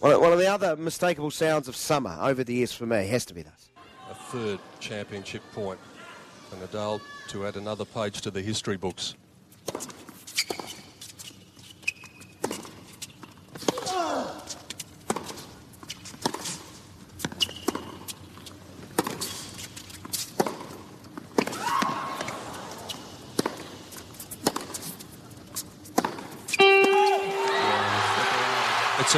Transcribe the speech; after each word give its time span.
One 0.00 0.32
of 0.32 0.38
the 0.38 0.46
other 0.46 0.76
mistakable 0.76 1.32
sounds 1.32 1.66
of 1.66 1.74
summer 1.74 2.16
over 2.20 2.44
the 2.44 2.54
years 2.54 2.72
for 2.72 2.86
me 2.86 3.08
has 3.08 3.24
to 3.26 3.34
be 3.34 3.42
this. 3.42 3.70
A 4.08 4.14
third 4.14 4.60
championship 4.78 5.42
point 5.52 5.80
for 6.48 6.56
Nadal 6.56 7.00
to 7.28 7.46
add 7.46 7.56
another 7.56 7.84
page 7.84 8.20
to 8.20 8.30
the 8.30 8.40
history 8.40 8.76
books. 8.76 9.16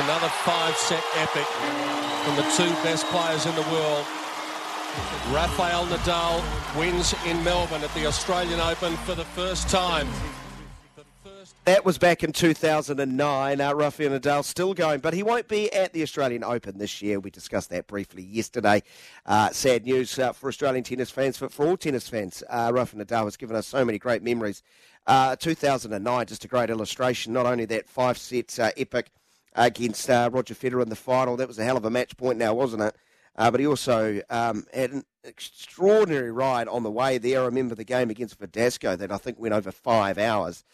Another 0.04 0.28
five 0.28 0.76
set 0.76 1.02
epic 1.16 1.46
from 2.24 2.36
the 2.36 2.42
two 2.56 2.70
best 2.82 3.04
players 3.06 3.44
in 3.46 3.54
the 3.54 3.62
world. 3.72 4.06
Rafael 5.30 5.86
Nadal 5.86 6.42
wins 6.78 7.14
in 7.26 7.42
Melbourne 7.44 7.82
at 7.82 7.92
the 7.94 8.06
Australian 8.06 8.60
Open 8.60 8.96
for 8.98 9.14
the 9.14 9.24
first 9.24 9.68
time. 9.68 10.08
That 11.64 11.84
was 11.84 11.98
back 11.98 12.24
in 12.24 12.32
2009. 12.32 13.60
Uh, 13.60 13.74
Rafael 13.74 14.18
Nadal 14.18 14.42
still 14.42 14.72
going, 14.74 15.00
but 15.00 15.12
he 15.12 15.22
won't 15.22 15.48
be 15.48 15.72
at 15.72 15.92
the 15.92 16.02
Australian 16.02 16.42
Open 16.42 16.78
this 16.78 17.02
year. 17.02 17.20
We 17.20 17.30
discussed 17.30 17.70
that 17.70 17.86
briefly 17.86 18.22
yesterday. 18.22 18.82
Uh, 19.26 19.50
sad 19.50 19.84
news 19.84 20.18
uh, 20.18 20.32
for 20.32 20.48
Australian 20.48 20.84
tennis 20.84 21.10
fans, 21.10 21.38
but 21.38 21.52
for 21.52 21.66
all 21.66 21.76
tennis 21.76 22.08
fans. 22.08 22.42
Uh, 22.48 22.70
Rafael 22.74 23.04
Nadal 23.04 23.24
has 23.24 23.36
given 23.36 23.54
us 23.54 23.66
so 23.66 23.84
many 23.84 23.98
great 23.98 24.22
memories. 24.22 24.62
Uh, 25.06 25.36
2009, 25.36 26.26
just 26.26 26.44
a 26.44 26.48
great 26.48 26.70
illustration. 26.70 27.32
Not 27.32 27.46
only 27.46 27.66
that 27.66 27.88
five 27.88 28.18
set 28.18 28.58
uh, 28.58 28.70
epic 28.76 29.10
against 29.54 30.08
uh, 30.08 30.30
Roger 30.32 30.54
Federer 30.54 30.82
in 30.82 30.88
the 30.88 30.96
final. 30.96 31.36
That 31.36 31.48
was 31.48 31.58
a 31.58 31.64
hell 31.64 31.76
of 31.76 31.84
a 31.84 31.90
match 31.90 32.16
point 32.16 32.38
now, 32.38 32.54
wasn't 32.54 32.82
it? 32.82 32.96
Uh, 33.36 33.50
but 33.50 33.60
he 33.60 33.66
also 33.66 34.20
um, 34.28 34.66
had 34.74 34.90
an 34.90 35.04
extraordinary 35.24 36.30
ride 36.30 36.68
on 36.68 36.82
the 36.82 36.90
way 36.90 37.16
there. 37.18 37.42
I 37.42 37.44
remember 37.44 37.74
the 37.74 37.84
game 37.84 38.10
against 38.10 38.38
Verdasco 38.38 38.98
that 38.98 39.12
I 39.12 39.16
think 39.16 39.38
went 39.38 39.54
over 39.54 39.70
five 39.70 40.18
hours. 40.18 40.64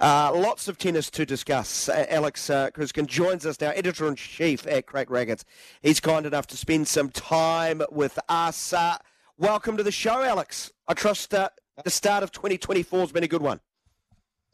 Uh, 0.00 0.32
lots 0.34 0.68
of 0.68 0.78
tennis 0.78 1.10
to 1.10 1.26
discuss. 1.26 1.88
Uh, 1.88 2.06
Alex 2.08 2.48
uh, 2.50 2.70
Gruskin 2.70 3.06
joins 3.06 3.44
us 3.44 3.60
now, 3.60 3.70
editor 3.70 4.08
in 4.08 4.16
chief 4.16 4.66
at 4.66 4.86
Crack 4.86 5.10
Rackets. 5.10 5.44
He's 5.82 6.00
kind 6.00 6.24
enough 6.24 6.46
to 6.48 6.56
spend 6.56 6.88
some 6.88 7.10
time 7.10 7.82
with 7.90 8.18
us. 8.28 8.72
Uh, 8.72 8.96
welcome 9.36 9.76
to 9.76 9.82
the 9.82 9.92
show, 9.92 10.22
Alex. 10.22 10.72
I 10.88 10.94
trust 10.94 11.34
uh, 11.34 11.50
the 11.82 11.90
start 11.90 12.22
of 12.22 12.32
2024 12.32 13.00
has 13.00 13.12
been 13.12 13.24
a 13.24 13.28
good 13.28 13.42
one. 13.42 13.60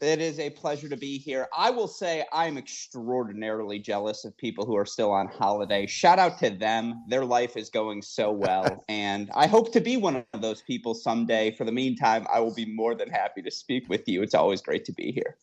It 0.01 0.19
is 0.19 0.39
a 0.39 0.49
pleasure 0.49 0.89
to 0.89 0.97
be 0.97 1.19
here. 1.19 1.47
I 1.55 1.69
will 1.69 1.87
say 1.87 2.25
I'm 2.33 2.57
extraordinarily 2.57 3.77
jealous 3.77 4.25
of 4.25 4.35
people 4.35 4.65
who 4.65 4.75
are 4.75 4.85
still 4.85 5.11
on 5.11 5.27
holiday. 5.27 5.85
Shout 5.85 6.17
out 6.17 6.39
to 6.39 6.49
them. 6.49 7.03
Their 7.07 7.23
life 7.23 7.55
is 7.55 7.69
going 7.69 8.01
so 8.01 8.31
well. 8.31 8.83
and 8.89 9.29
I 9.35 9.45
hope 9.45 9.71
to 9.73 9.79
be 9.79 9.97
one 9.97 10.25
of 10.33 10.41
those 10.41 10.63
people 10.63 10.95
someday. 10.95 11.51
For 11.51 11.65
the 11.65 11.71
meantime, 11.71 12.25
I 12.33 12.39
will 12.39 12.53
be 12.53 12.65
more 12.65 12.95
than 12.95 13.11
happy 13.11 13.43
to 13.43 13.51
speak 13.51 13.89
with 13.89 14.07
you. 14.07 14.23
It's 14.23 14.33
always 14.33 14.59
great 14.59 14.85
to 14.85 14.91
be 14.91 15.11
here. 15.11 15.37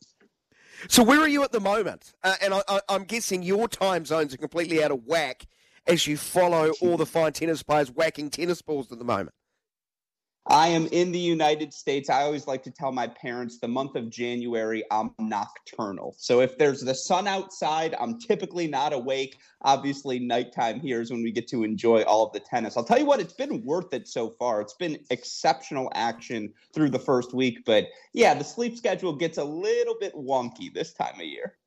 So, 0.89 1.05
where 1.05 1.21
are 1.21 1.29
you 1.29 1.45
at 1.45 1.53
the 1.53 1.61
moment? 1.61 2.13
Uh, 2.25 2.35
and 2.43 2.55
I, 2.55 2.81
am 2.89 3.05
guessing 3.05 3.45
your 3.45 3.69
time 3.69 4.05
zones 4.05 4.35
are 4.35 4.39
completely 4.39 4.83
out 4.83 4.91
of 4.91 5.05
whack 5.05 5.47
as 5.87 6.09
you 6.09 6.17
follow 6.17 6.73
all 6.81 6.97
the 6.97 7.07
fine 7.07 7.33
tennis 7.33 7.63
players 7.63 7.93
whacking 7.93 8.31
tennis 8.31 8.61
balls 8.61 8.91
at 8.91 8.99
the 8.99 9.05
moment. 9.05 9.31
I 10.51 10.69
am 10.69 10.87
in 10.87 11.13
the 11.13 11.19
United 11.19 11.75
States. 11.75 12.09
I 12.09 12.23
always 12.23 12.47
like 12.47 12.63
to 12.63 12.71
tell 12.71 12.91
my 12.91 13.07
parents 13.07 13.59
the 13.59 13.69
month 13.69 13.97
of 13.97 14.09
January, 14.09 14.83
I'm 14.91 15.11
nocturnal. 15.19 16.15
So 16.17 16.41
if 16.41 16.57
there's 16.57 16.81
the 16.81 16.95
sun 16.95 17.29
outside, 17.29 17.95
I'm 18.01 18.19
typically 18.19 18.67
not 18.67 18.95
awake. 18.95 19.37
Obviously, 19.61 20.19
nighttime 20.19 20.81
here 20.81 21.03
is 21.03 21.11
when 21.11 21.23
we 21.23 21.33
get 21.33 21.49
to 21.49 21.65
enjoy 21.65 22.01
all 22.03 22.27
of 22.27 22.33
the 22.33 22.41
tennis. 22.41 22.79
I'll 22.79 22.85
tell 22.85 22.99
you 22.99 23.05
what, 23.05 23.21
it's 23.21 23.35
been 23.35 23.63
worth 23.63 23.93
it 23.93 24.09
so 24.09 24.31
far. 24.31 24.63
It's 24.63 24.73
been 24.73 24.99
exceptional 25.11 25.93
action 25.95 26.55
through 26.73 26.91
the 26.91 26.99
first 26.99 27.35
week. 27.35 27.67
But 27.67 27.89
yeah, 28.15 28.33
the 28.33 28.45
sleep 28.45 28.79
schedule 28.79 29.13
gets 29.13 29.37
a 29.37 29.45
little 29.45 29.97
bit 30.01 30.15
wonky 30.15 30.73
this 30.73 30.95
time 30.95 31.17
of 31.17 31.27
year. 31.27 31.59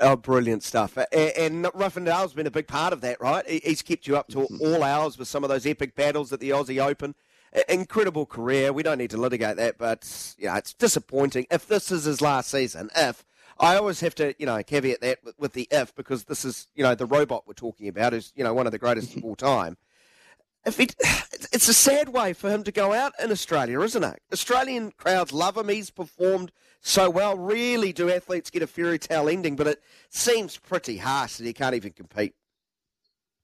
Oh, 0.00 0.16
brilliant 0.16 0.62
stuff. 0.62 0.96
And, 0.96 1.06
and 1.12 1.64
Nadal's 1.64 2.32
been 2.32 2.46
a 2.46 2.50
big 2.50 2.66
part 2.66 2.94
of 2.94 3.02
that, 3.02 3.20
right? 3.20 3.46
He's 3.46 3.82
kept 3.82 4.06
you 4.06 4.16
up 4.16 4.28
to 4.28 4.38
mm-hmm. 4.38 4.56
all 4.60 4.82
hours 4.82 5.18
with 5.18 5.28
some 5.28 5.44
of 5.44 5.50
those 5.50 5.66
epic 5.66 5.94
battles 5.94 6.32
at 6.32 6.40
the 6.40 6.50
Aussie 6.50 6.82
Open 6.82 7.14
incredible 7.68 8.26
career. 8.26 8.72
We 8.72 8.82
don't 8.82 8.98
need 8.98 9.10
to 9.10 9.16
litigate 9.16 9.56
that, 9.56 9.78
but 9.78 10.34
you 10.38 10.46
know, 10.46 10.54
it's 10.54 10.72
disappointing. 10.72 11.46
If 11.50 11.66
this 11.66 11.90
is 11.90 12.04
his 12.04 12.20
last 12.20 12.50
season, 12.50 12.90
if 12.96 13.24
I 13.58 13.76
always 13.76 14.00
have 14.00 14.14
to, 14.16 14.34
you 14.38 14.46
know, 14.46 14.62
caveat 14.62 15.00
that 15.00 15.18
with, 15.24 15.38
with 15.38 15.52
the 15.54 15.66
if 15.70 15.94
because 15.94 16.24
this 16.24 16.44
is, 16.44 16.68
you 16.74 16.82
know, 16.82 16.94
the 16.94 17.06
robot 17.06 17.44
we're 17.46 17.54
talking 17.54 17.88
about 17.88 18.12
is, 18.12 18.32
you 18.36 18.44
know, 18.44 18.52
one 18.52 18.66
of 18.66 18.72
the 18.72 18.78
greatest 18.78 19.16
of 19.16 19.24
all 19.24 19.36
time. 19.36 19.76
If 20.66 20.78
it, 20.80 20.94
it's 21.52 21.68
a 21.68 21.74
sad 21.74 22.10
way 22.10 22.32
for 22.32 22.50
him 22.50 22.64
to 22.64 22.72
go 22.72 22.92
out 22.92 23.12
in 23.22 23.30
Australia, 23.30 23.80
isn't 23.80 24.04
it? 24.04 24.20
Australian 24.32 24.92
crowds 24.92 25.32
love 25.32 25.56
him. 25.56 25.68
He's 25.68 25.90
performed 25.90 26.52
so 26.80 27.08
well. 27.08 27.36
Really, 27.38 27.92
do 27.92 28.10
athletes 28.10 28.50
get 28.50 28.62
a 28.62 28.66
fairy 28.66 28.98
tale 28.98 29.28
ending? 29.28 29.56
But 29.56 29.68
it 29.68 29.82
seems 30.10 30.58
pretty 30.58 30.98
harsh 30.98 31.36
that 31.36 31.46
he 31.46 31.52
can't 31.52 31.74
even 31.74 31.92
compete. 31.92 32.34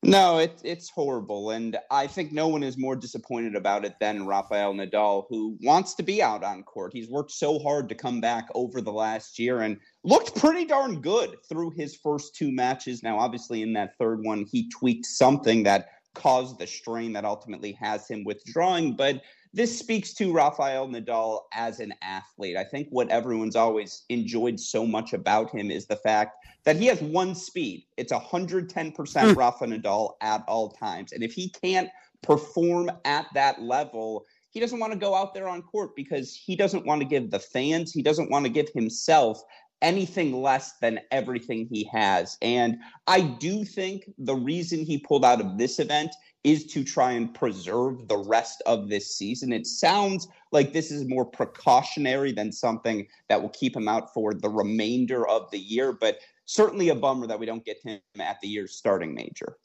No, 0.05 0.39
it, 0.39 0.61
it's 0.65 0.91
horrible. 0.91 1.51
And 1.51 1.79
I 1.89 2.09
think 2.09 2.33
no 2.33 2.49
one 2.49 2.65
is 2.65 2.77
more 2.77 2.97
disappointed 2.97 3.55
about 3.55 3.85
it 3.85 3.95
than 4.01 4.27
Rafael 4.27 4.75
Nadal, 4.75 5.27
who 5.29 5.57
wants 5.63 5.95
to 5.95 6.03
be 6.03 6.21
out 6.21 6.43
on 6.43 6.65
court. 6.65 6.93
He's 6.93 7.09
worked 7.09 7.31
so 7.31 7.61
hard 7.61 7.89
to 7.89 7.95
come 7.95 8.21
back 8.21 8.49
over 8.57 8.81
the 8.81 8.93
last 8.93 9.39
year 9.39 9.61
and 9.61 9.79
looked 10.03 10.35
pretty 10.35 10.65
darn 10.65 11.01
good 11.01 11.37
through 11.49 11.71
his 11.77 11.95
first 11.95 12.35
two 12.35 12.51
matches. 12.51 13.05
Now, 13.05 13.17
obviously, 13.17 13.63
in 13.63 13.73
that 13.75 13.97
third 13.97 14.25
one, 14.25 14.45
he 14.51 14.69
tweaked 14.71 15.07
something 15.07 15.63
that 15.63 15.87
caused 16.15 16.59
the 16.59 16.67
strain 16.67 17.13
that 17.13 17.25
ultimately 17.25 17.73
has 17.81 18.09
him 18.09 18.25
withdrawing. 18.25 18.97
But 18.97 19.23
this 19.55 19.79
speaks 19.79 20.15
to 20.15 20.33
Rafael 20.33 20.89
Nadal 20.89 21.41
as 21.53 21.81
an 21.81 21.93
athlete. 22.03 22.57
I 22.57 22.65
think 22.65 22.89
what 22.91 23.11
everyone's 23.11 23.57
always 23.57 24.05
enjoyed 24.09 24.59
so 24.59 24.87
much 24.87 25.13
about 25.13 25.51
him 25.51 25.71
is 25.71 25.87
the 25.87 25.97
fact 25.97 26.37
that 26.65 26.77
he 26.77 26.87
has 26.87 27.01
one 27.03 27.35
speed. 27.35 27.85
It's 27.99 28.13
110% 28.13 28.67
mm. 28.95 29.37
Rafa 29.37 29.67
Nadal 29.67 30.15
at 30.23 30.43
all 30.49 30.71
times. 30.71 31.13
And 31.13 31.23
if 31.23 31.35
he 31.35 31.51
can't 31.51 31.91
perform 32.23 32.91
at 33.05 33.27
that 33.35 33.61
level, 33.61 34.25
he 34.51 34.61
doesn't 34.61 34.79
want 34.79 34.93
to 34.93 34.99
go 34.99 35.15
out 35.15 35.35
there 35.35 35.49
on 35.49 35.63
court 35.63 35.95
because 35.97 36.35
he 36.35 36.57
doesn't 36.57 36.87
want 36.87 37.03
to 37.03 37.07
give 37.07 37.31
the 37.31 37.39
fans, 37.39 37.93
he 37.93 38.03
doesn't 38.03 38.31
want 38.31 38.47
to 38.47 38.51
give 38.51 38.69
himself 38.71 39.43
anything 39.83 40.41
less 40.41 40.79
than 40.81 41.01
everything 41.11 41.67
he 41.71 41.89
has. 41.93 42.39
And 42.41 42.79
I 43.07 43.21
do 43.21 43.65
think 43.65 44.05
the 44.17 44.35
reason 44.35 44.85
he 44.85 44.99
pulled 44.99 45.25
out 45.25 45.41
of 45.41 45.59
this 45.59 45.79
event 45.79 46.15
is 46.45 46.67
to 46.67 46.83
try 46.83 47.13
and 47.13 47.33
preserve 47.35 48.09
the 48.09 48.17
rest 48.17 48.63
of 48.67 48.89
this 48.89 49.17
season. 49.17 49.53
It 49.53 49.67
sounds 49.67 50.27
like 50.51 50.73
this 50.73 50.91
is 50.91 51.07
more 51.07 51.25
precautionary 51.25 52.33
than 52.33 52.51
something 52.51 53.07
that 53.29 53.41
will 53.41 53.51
keep 53.51 53.77
him 53.77 53.89
out 53.89 54.13
for 54.13 54.35
the 54.35 54.49
remainder 54.49 55.29
of 55.29 55.51
the 55.51 55.59
year, 55.59 55.93
but 55.93 56.19
certainly 56.47 56.89
a 56.89 56.95
bummer 56.95 57.27
that 57.27 57.39
we 57.39 57.47
don't 57.47 57.65
get 57.65 57.79
him 57.85 58.01
at 58.19 58.41
the 58.41 58.49
year's 58.49 58.75
starting 58.75 59.15
major. 59.15 59.57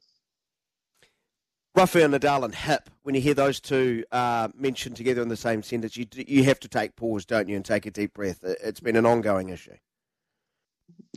Rafael 1.75 2.09
Nadal 2.09 2.43
and 2.43 2.55
Hip, 2.55 2.89
when 3.03 3.13
you 3.13 3.21
hear 3.21 3.35
those 3.35 3.59
two 3.59 4.03
uh, 4.11 4.47
mentioned 4.55 4.95
together 4.95 5.21
in 5.21 5.27
the 5.27 5.37
same 5.37 5.61
sentence, 5.61 5.95
you, 5.95 6.07
you 6.15 6.43
have 6.43 6.59
to 6.61 6.67
take 6.67 6.95
pause, 6.95 7.23
don't 7.23 7.47
you, 7.47 7.55
and 7.55 7.63
take 7.63 7.85
a 7.85 7.91
deep 7.91 8.15
breath. 8.15 8.39
It's 8.43 8.79
been 8.79 8.95
an 8.95 9.05
ongoing 9.05 9.49
issue. 9.49 9.75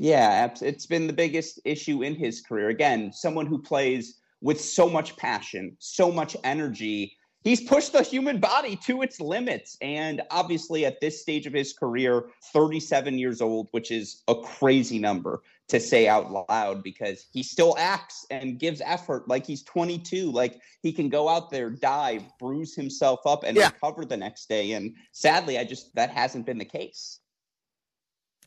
Yeah, 0.03 0.51
it's 0.63 0.87
been 0.87 1.07
the 1.07 1.13
biggest 1.13 1.61
issue 1.67 2.03
in 2.03 2.15
his 2.15 2.41
career. 2.41 2.71
Again, 2.71 3.13
someone 3.13 3.45
who 3.45 3.61
plays 3.61 4.19
with 4.41 4.59
so 4.59 4.89
much 4.89 5.15
passion, 5.19 5.77
so 5.79 6.11
much 6.11 6.35
energy. 6.43 7.19
He's 7.45 7.61
pushed 7.61 7.93
the 7.93 8.03
human 8.03 8.41
body 8.41 8.77
to 8.87 9.03
its 9.03 9.21
limits. 9.21 9.77
And 9.83 10.23
obviously, 10.31 10.87
at 10.87 11.03
this 11.03 11.21
stage 11.21 11.47
of 11.47 11.53
his 11.53 11.75
career, 11.75 12.31
37 12.55 13.19
years 13.19 13.43
old, 13.43 13.69
which 13.73 13.91
is 13.91 14.23
a 14.27 14.35
crazy 14.37 14.99
number 14.99 15.43
to 15.69 15.79
say 15.79 16.09
out 16.09 16.33
loud 16.49 16.83
because 16.83 17.27
he 17.31 17.43
still 17.43 17.75
acts 17.79 18.25
and 18.31 18.59
gives 18.59 18.81
effort 18.87 19.29
like 19.29 19.45
he's 19.45 19.63
22. 19.65 20.33
Like 20.33 20.59
he 20.83 20.95
can 20.95 21.11
go 21.11 21.29
out 21.29 21.51
there, 21.51 21.69
dive, 21.69 22.23
bruise 22.39 22.75
himself 22.75 23.21
up, 23.27 23.45
and 23.45 23.55
yeah. 23.55 23.67
recover 23.67 24.07
the 24.07 24.17
next 24.17 24.49
day. 24.49 24.73
And 24.73 24.95
sadly, 25.13 25.59
I 25.59 25.65
just, 25.65 25.95
that 25.95 26.09
hasn't 26.09 26.47
been 26.47 26.57
the 26.57 26.65
case. 26.65 27.21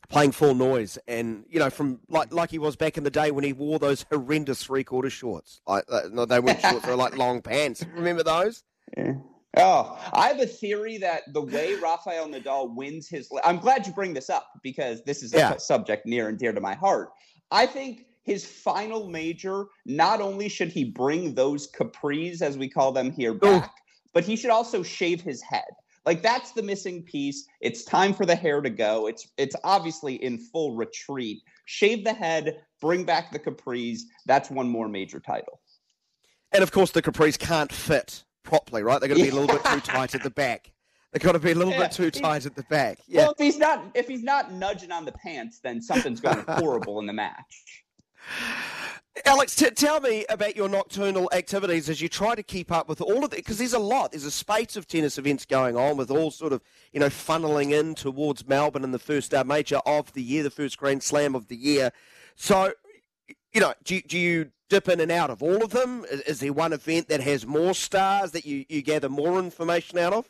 Playing 0.08 0.32
full 0.32 0.54
noise, 0.54 0.98
and 1.08 1.44
you 1.48 1.58
know, 1.58 1.70
from 1.70 2.00
like 2.08 2.32
like 2.32 2.50
he 2.50 2.58
was 2.58 2.76
back 2.76 2.96
in 2.96 3.04
the 3.04 3.10
day 3.10 3.30
when 3.30 3.44
he 3.44 3.52
wore 3.52 3.78
those 3.78 4.04
horrendous 4.10 4.64
three 4.64 4.84
quarter 4.84 5.10
shorts. 5.10 5.60
Like 5.66 5.84
uh, 5.88 6.02
no, 6.10 6.24
they 6.24 6.40
weren't 6.40 6.60
shorts; 6.60 6.84
they 6.84 6.90
were 6.90 6.96
like 6.96 7.16
long 7.16 7.42
pants. 7.42 7.84
Remember 7.94 8.22
those? 8.22 8.62
Yeah. 8.96 9.14
Oh, 9.56 9.98
I 10.12 10.28
have 10.28 10.40
a 10.40 10.46
theory 10.46 10.98
that 10.98 11.22
the 11.32 11.40
way 11.40 11.74
Rafael 11.74 12.28
Nadal 12.28 12.74
wins 12.74 13.08
his. 13.08 13.28
I'm 13.44 13.58
glad 13.58 13.86
you 13.86 13.92
bring 13.92 14.12
this 14.12 14.28
up 14.28 14.48
because 14.62 15.02
this 15.04 15.22
is 15.22 15.32
yeah. 15.32 15.54
a 15.54 15.60
subject 15.60 16.06
near 16.06 16.28
and 16.28 16.38
dear 16.38 16.52
to 16.52 16.60
my 16.60 16.74
heart. 16.74 17.10
I 17.50 17.66
think 17.66 18.06
his 18.24 18.44
final 18.44 19.08
major, 19.08 19.66
not 19.86 20.20
only 20.20 20.48
should 20.48 20.72
he 20.72 20.84
bring 20.84 21.34
those 21.34 21.70
capris, 21.70 22.42
as 22.42 22.58
we 22.58 22.68
call 22.68 22.90
them 22.90 23.12
here, 23.12 23.34
back, 23.34 23.64
Ooh. 23.64 23.68
but 24.12 24.24
he 24.24 24.34
should 24.34 24.50
also 24.50 24.82
shave 24.82 25.20
his 25.20 25.40
head. 25.42 25.62
Like 26.06 26.22
that's 26.22 26.52
the 26.52 26.62
missing 26.62 27.02
piece. 27.02 27.46
It's 27.60 27.84
time 27.84 28.12
for 28.12 28.26
the 28.26 28.36
hair 28.36 28.60
to 28.60 28.70
go. 28.70 29.06
It's 29.06 29.28
it's 29.38 29.56
obviously 29.64 30.22
in 30.22 30.38
full 30.38 30.74
retreat. 30.74 31.42
Shave 31.66 32.04
the 32.04 32.12
head, 32.12 32.60
bring 32.80 33.04
back 33.04 33.32
the 33.32 33.38
capris. 33.38 34.00
That's 34.26 34.50
one 34.50 34.68
more 34.68 34.88
major 34.88 35.18
title. 35.18 35.60
And 36.52 36.62
of 36.62 36.72
course, 36.72 36.90
the 36.90 37.02
capris 37.02 37.38
can't 37.38 37.72
fit 37.72 38.24
properly, 38.42 38.82
right? 38.82 39.00
They're 39.00 39.08
going 39.08 39.18
to 39.18 39.24
be 39.24 39.36
a 39.36 39.40
little 39.40 39.56
bit 39.56 39.64
too 39.64 39.80
tight 39.80 40.14
at 40.14 40.22
the 40.22 40.30
back. 40.30 40.70
They've 41.12 41.22
got 41.22 41.32
to 41.32 41.38
be 41.38 41.52
a 41.52 41.54
little 41.54 41.72
yeah, 41.72 41.80
bit 41.80 41.92
too 41.92 42.10
tight 42.10 42.44
at 42.44 42.54
the 42.54 42.64
back. 42.64 42.98
Yeah. 43.06 43.22
Well, 43.22 43.34
if 43.38 43.38
he's 43.38 43.58
not 43.58 43.84
if 43.94 44.06
he's 44.08 44.22
not 44.22 44.52
nudging 44.52 44.92
on 44.92 45.04
the 45.04 45.12
pants, 45.12 45.60
then 45.60 45.80
something's 45.80 46.20
going 46.20 46.44
horrible 46.48 46.98
in 47.00 47.06
the 47.06 47.12
match. 47.12 47.84
Alex, 49.26 49.54
t- 49.54 49.70
tell 49.70 50.00
me 50.00 50.26
about 50.28 50.56
your 50.56 50.68
nocturnal 50.68 51.30
activities 51.32 51.88
as 51.88 52.00
you 52.00 52.08
try 52.08 52.34
to 52.34 52.42
keep 52.42 52.72
up 52.72 52.88
with 52.88 53.00
all 53.00 53.24
of 53.24 53.32
it, 53.32 53.36
because 53.36 53.58
there's 53.58 53.72
a 53.72 53.78
lot. 53.78 54.10
There's 54.10 54.24
a 54.24 54.30
spate 54.30 54.74
of 54.76 54.88
tennis 54.88 55.18
events 55.18 55.46
going 55.46 55.76
on 55.76 55.96
with 55.96 56.10
all 56.10 56.32
sort 56.32 56.52
of, 56.52 56.62
you 56.92 56.98
know, 56.98 57.06
funneling 57.06 57.70
in 57.70 57.94
towards 57.94 58.46
Melbourne 58.48 58.82
in 58.82 58.90
the 58.90 58.98
first 58.98 59.32
uh, 59.32 59.44
major 59.44 59.76
of 59.86 60.12
the 60.14 60.22
year, 60.22 60.42
the 60.42 60.50
first 60.50 60.78
Grand 60.78 61.02
Slam 61.02 61.36
of 61.36 61.46
the 61.46 61.56
year. 61.56 61.92
So, 62.34 62.72
you 63.52 63.60
know, 63.60 63.74
do, 63.84 64.00
do 64.00 64.18
you 64.18 64.50
dip 64.68 64.88
in 64.88 64.98
and 64.98 65.12
out 65.12 65.30
of 65.30 65.44
all 65.44 65.62
of 65.62 65.70
them? 65.70 66.04
Is, 66.10 66.20
is 66.22 66.40
there 66.40 66.52
one 66.52 66.72
event 66.72 67.06
that 67.08 67.20
has 67.20 67.46
more 67.46 67.72
stars 67.72 68.32
that 68.32 68.44
you, 68.44 68.64
you 68.68 68.82
gather 68.82 69.08
more 69.08 69.38
information 69.38 69.96
out 69.96 70.12
of? 70.12 70.28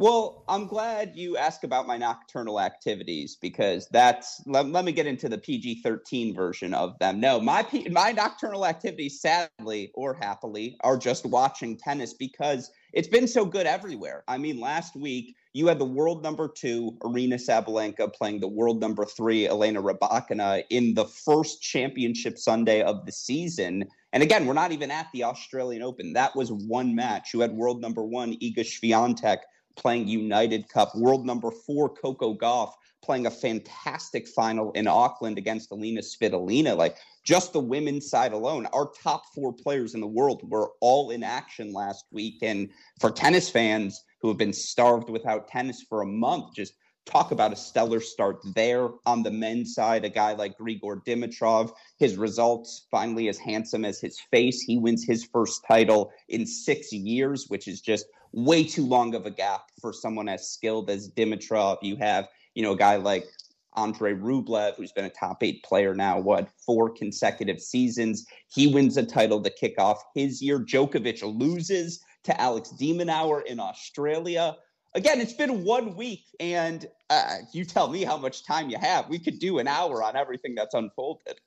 Well, 0.00 0.44
I'm 0.48 0.66
glad 0.66 1.12
you 1.14 1.36
asked 1.36 1.62
about 1.62 1.86
my 1.86 1.98
nocturnal 1.98 2.58
activities 2.58 3.36
because 3.36 3.86
that's 3.92 4.40
let, 4.46 4.64
let 4.64 4.86
me 4.86 4.92
get 4.92 5.04
into 5.04 5.28
the 5.28 5.36
PG-13 5.36 6.34
version 6.34 6.72
of 6.72 6.98
them. 7.00 7.20
No, 7.20 7.38
my 7.38 7.66
my 7.90 8.10
nocturnal 8.10 8.64
activities 8.64 9.20
sadly 9.20 9.90
or 9.94 10.14
happily 10.14 10.78
are 10.84 10.96
just 10.96 11.26
watching 11.26 11.76
tennis 11.76 12.14
because 12.14 12.70
it's 12.94 13.08
been 13.08 13.28
so 13.28 13.44
good 13.44 13.66
everywhere. 13.66 14.24
I 14.26 14.38
mean, 14.38 14.58
last 14.58 14.96
week 14.96 15.36
you 15.52 15.66
had 15.66 15.78
the 15.78 15.84
world 15.84 16.22
number 16.22 16.48
2 16.48 16.96
Aryna 17.02 17.34
Sabalenka 17.34 18.10
playing 18.14 18.40
the 18.40 18.48
world 18.48 18.80
number 18.80 19.04
3 19.04 19.48
Elena 19.48 19.82
Rybakina 19.82 20.62
in 20.70 20.94
the 20.94 21.04
first 21.04 21.60
championship 21.60 22.38
Sunday 22.38 22.80
of 22.80 23.04
the 23.04 23.12
season. 23.12 23.84
And 24.14 24.22
again, 24.22 24.46
we're 24.46 24.54
not 24.54 24.72
even 24.72 24.90
at 24.90 25.08
the 25.12 25.24
Australian 25.24 25.82
Open. 25.82 26.14
That 26.14 26.34
was 26.34 26.50
one 26.50 26.94
match. 26.94 27.34
You 27.34 27.40
had 27.40 27.52
world 27.52 27.82
number 27.82 28.02
1 28.02 28.38
Iga 28.38 28.60
Swiatek 28.60 29.40
playing 29.80 30.06
United 30.06 30.68
Cup. 30.68 30.94
World 30.94 31.26
number 31.26 31.50
four, 31.50 31.88
Coco 31.88 32.34
Gauff, 32.34 32.72
playing 33.02 33.26
a 33.26 33.30
fantastic 33.30 34.28
final 34.28 34.70
in 34.72 34.86
Auckland 34.86 35.38
against 35.38 35.72
Elina 35.72 36.00
Svitolina. 36.00 36.76
Like 36.76 36.98
just 37.24 37.52
the 37.52 37.60
women's 37.60 38.08
side 38.08 38.32
alone, 38.32 38.66
our 38.66 38.90
top 39.02 39.22
four 39.34 39.52
players 39.52 39.94
in 39.94 40.00
the 40.00 40.06
world 40.06 40.48
were 40.48 40.72
all 40.80 41.10
in 41.10 41.22
action 41.22 41.72
last 41.72 42.04
week. 42.12 42.38
And 42.42 42.68
for 43.00 43.10
tennis 43.10 43.48
fans 43.48 44.04
who 44.20 44.28
have 44.28 44.38
been 44.38 44.52
starved 44.52 45.08
without 45.08 45.48
tennis 45.48 45.82
for 45.82 46.02
a 46.02 46.06
month, 46.06 46.54
just 46.54 46.74
talk 47.06 47.32
about 47.32 47.52
a 47.52 47.56
stellar 47.56 48.00
start 48.00 48.38
there 48.54 48.88
on 49.06 49.22
the 49.22 49.30
men's 49.30 49.74
side. 49.74 50.04
A 50.04 50.08
guy 50.08 50.32
like 50.32 50.58
Grigor 50.58 51.04
Dimitrov, 51.04 51.72
his 51.98 52.16
results 52.16 52.86
finally 52.90 53.28
as 53.28 53.38
handsome 53.38 53.84
as 53.84 54.00
his 54.00 54.20
face. 54.30 54.60
He 54.60 54.78
wins 54.78 55.04
his 55.04 55.24
first 55.24 55.64
title 55.66 56.12
in 56.28 56.46
six 56.46 56.92
years, 56.92 57.46
which 57.48 57.66
is 57.66 57.80
just 57.80 58.06
way 58.32 58.62
too 58.64 58.86
long 58.86 59.14
of 59.14 59.26
a 59.26 59.30
gap 59.30 59.62
for 59.80 59.92
someone 59.92 60.28
as 60.28 60.48
skilled 60.48 60.88
as 60.90 61.10
Dimitrov. 61.10 61.78
You 61.82 61.96
have, 61.96 62.28
you 62.54 62.62
know, 62.62 62.72
a 62.72 62.76
guy 62.76 62.96
like 62.96 63.26
Andre 63.74 64.14
Rublev, 64.14 64.76
who's 64.76 64.92
been 64.92 65.04
a 65.04 65.10
top 65.10 65.42
eight 65.42 65.62
player 65.64 65.94
now, 65.94 66.18
what, 66.18 66.48
four 66.64 66.90
consecutive 66.90 67.60
seasons. 67.60 68.26
He 68.48 68.66
wins 68.66 68.96
a 68.96 69.04
title 69.04 69.42
to 69.42 69.50
kick 69.50 69.74
off 69.78 70.02
his 70.14 70.42
year. 70.42 70.58
Djokovic 70.58 71.22
loses 71.38 72.04
to 72.24 72.40
Alex 72.40 72.70
de 72.70 72.92
Minaur 72.92 73.44
in 73.46 73.58
Australia. 73.58 74.56
Again, 74.94 75.20
it's 75.20 75.32
been 75.32 75.64
one 75.64 75.94
week, 75.94 76.24
and 76.40 76.86
uh, 77.10 77.36
you 77.52 77.64
tell 77.64 77.88
me 77.88 78.02
how 78.02 78.16
much 78.16 78.44
time 78.44 78.70
you 78.70 78.78
have. 78.78 79.08
We 79.08 79.18
could 79.18 79.38
do 79.38 79.58
an 79.58 79.68
hour 79.68 80.02
on 80.02 80.16
everything 80.16 80.54
that's 80.54 80.74
unfolded. 80.74 81.40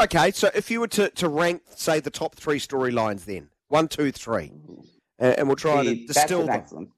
Okay, 0.00 0.30
so 0.30 0.50
if 0.54 0.70
you 0.70 0.80
were 0.80 0.88
to, 0.88 1.10
to 1.10 1.28
rank, 1.28 1.62
say, 1.74 2.00
the 2.00 2.10
top 2.10 2.34
three 2.34 2.58
storylines, 2.58 3.24
then 3.24 3.50
one, 3.68 3.88
two, 3.88 4.12
three 4.12 4.52
and, 5.18 5.38
and 5.38 5.46
we'll 5.48 5.56
try 5.56 5.84
See, 5.84 6.06
to 6.06 6.12
distill 6.12 6.46
them. 6.46 6.50
Excellent. 6.50 6.90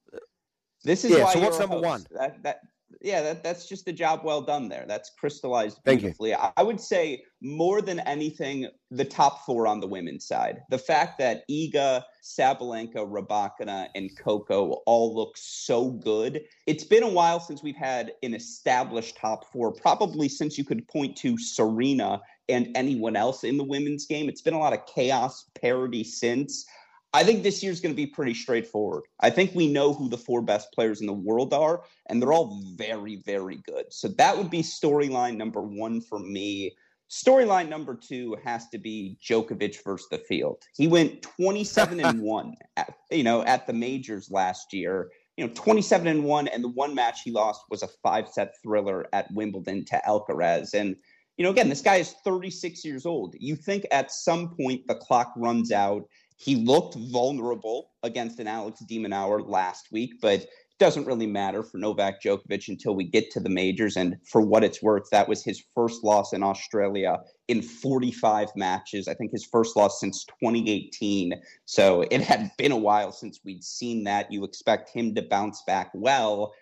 This 0.85 1.05
is 1.05 1.12
yeah. 1.12 1.29
so 1.29 1.41
what's 1.41 1.59
number 1.59 1.81
one? 1.81 2.06
That, 2.12 2.43
that 2.43 2.61
yeah, 3.00 3.23
that, 3.23 3.43
that's 3.43 3.69
just 3.69 3.89
a 3.89 3.93
job 3.93 4.21
well 4.25 4.43
done 4.43 4.69
there. 4.69 4.85
That's 4.87 5.11
crystallized 5.11 5.83
beautifully. 5.85 6.35
I, 6.35 6.53
I 6.56 6.62
would 6.62 6.81
say 6.81 7.23
more 7.41 7.81
than 7.81 8.00
anything, 8.00 8.69
the 8.91 9.05
top 9.05 9.45
four 9.45 9.67
on 9.67 9.81
the 9.81 9.87
women's 9.87 10.27
side. 10.27 10.62
The 10.71 10.79
fact 10.79 11.19
that 11.19 11.49
Iga, 11.49 12.03
Sabalenka, 12.23 12.97
Rybakina, 12.97 13.89
and 13.95 14.11
Coco 14.19 14.83
all 14.87 15.15
look 15.15 15.37
so 15.37 15.91
good. 15.91 16.43
It's 16.67 16.85
been 16.85 17.03
a 17.03 17.09
while 17.09 17.41
since 17.41 17.62
we've 17.62 17.77
had 17.77 18.12
an 18.23 18.35
established 18.35 19.17
top 19.17 19.53
four, 19.53 19.73
probably 19.73 20.29
since 20.29 20.59
you 20.59 20.65
could 20.65 20.87
point 20.89 21.17
to 21.19 21.39
Serena 21.39 22.21
and 22.49 22.69
anyone 22.75 23.15
else 23.15 23.44
in 23.44 23.56
the 23.56 23.65
women's 23.65 24.06
game. 24.06 24.29
It's 24.29 24.43
been 24.43 24.55
a 24.55 24.59
lot 24.59 24.73
of 24.73 24.87
chaos 24.87 25.47
parity 25.61 26.03
since. 26.03 26.67
I 27.14 27.25
think 27.25 27.43
this 27.43 27.62
year's 27.62 27.81
going 27.81 27.94
to 27.94 27.96
be 27.96 28.06
pretty 28.06 28.34
straightforward. 28.34 29.05
I 29.20 29.31
think 29.31 29.55
we 29.55 29.72
know 29.72 29.94
who 29.94 30.08
the 30.08 30.19
four 30.19 30.43
best 30.43 30.72
players 30.72 31.00
in 31.00 31.06
the 31.06 31.12
world 31.12 31.55
are, 31.55 31.82
and 32.06 32.20
they're 32.20 32.32
all 32.32 32.60
very, 32.76 33.22
very 33.25 33.56
good. 33.66 33.87
So 33.90 34.08
that 34.08 34.37
would 34.37 34.50
be 34.50 34.62
storyline 34.62 35.37
number 35.37 35.62
one 35.62 36.02
for 36.02 36.19
me. 36.19 36.76
Storyline 37.10 37.70
number 37.70 37.96
two 37.96 38.37
has 38.44 38.69
to 38.69 38.78
be 38.78 39.16
Djokovic 39.26 39.82
versus 39.82 40.08
the 40.10 40.19
field. 40.19 40.62
He 40.76 40.87
went 40.87 41.22
27 41.22 42.00
and 42.00 42.20
one, 42.22 42.55
at, 42.76 42.93
you 43.10 43.25
know, 43.25 43.43
at 43.43 43.66
the 43.66 43.72
majors 43.72 44.31
last 44.31 44.75
year. 44.75 45.10
You 45.38 45.46
know, 45.46 45.52
27 45.55 46.08
and 46.08 46.25
one, 46.25 46.49
and 46.49 46.62
the 46.62 46.69
one 46.69 46.94
match 46.94 47.22
he 47.22 47.31
lost 47.31 47.62
was 47.70 47.82
a 47.82 47.88
five 48.02 48.28
set 48.28 48.55
thriller 48.62 49.06
at 49.14 49.32
Wimbledon 49.32 49.84
to 49.87 50.02
Alcaraz. 50.06 50.75
And 50.75 50.96
you 51.38 51.44
know, 51.44 51.50
again, 51.50 51.69
this 51.69 51.81
guy 51.81 51.96
is 51.96 52.16
36 52.25 52.84
years 52.84 53.06
old. 53.06 53.37
You 53.38 53.55
think 53.55 53.87
at 53.93 54.10
some 54.10 54.56
point 54.56 54.86
the 54.88 54.96
clock 54.96 55.32
runs 55.36 55.70
out 55.70 56.03
he 56.39 56.55
looked 56.55 56.95
vulnerable 56.95 57.91
against 58.05 58.39
an 58.39 58.47
Alex 58.47 58.81
de 58.81 58.99
Minaur 58.99 59.47
last 59.47 59.89
week, 59.91 60.13
but 60.23 60.43
it 60.43 60.49
doesn't 60.79 61.07
really 61.07 61.27
matter 61.27 61.65
for 61.65 61.79
Novak 61.79 62.23
Djokovic 62.23 62.69
until 62.69 62.95
we 62.95 63.05
get 63.05 63.33
to 63.33 63.41
the 63.41 63.49
majors. 63.49 63.97
And 63.97 64.17
for 64.25 64.41
what 64.41 64.63
it's 64.63 64.81
worth, 64.81 65.11
that 65.11 65.29
was 65.29 65.45
his 65.45 65.65
first 65.75 66.05
loss 66.05 66.33
in 66.33 66.45
Australia 66.45 67.19
in 67.49 67.61
45 67.61 68.51
matches. 68.55 69.09
I 69.09 69.15
think 69.15 69.33
his 69.33 69.49
first 69.51 69.77
loss 69.77 69.99
since 69.99 70.25
2018. 70.41 71.33
So 71.65 72.03
it 72.03 72.21
had 72.21 72.53
been 72.57 72.71
a 72.71 72.77
while 72.77 73.11
since 73.11 73.41
we'd 73.45 73.65
seen 73.65 74.05
that. 74.05 74.31
You 74.31 74.45
expect 74.45 74.91
him 74.91 75.17
to 75.17 75.23
bounce 75.23 75.63
back 75.67 75.91
well 75.93 76.53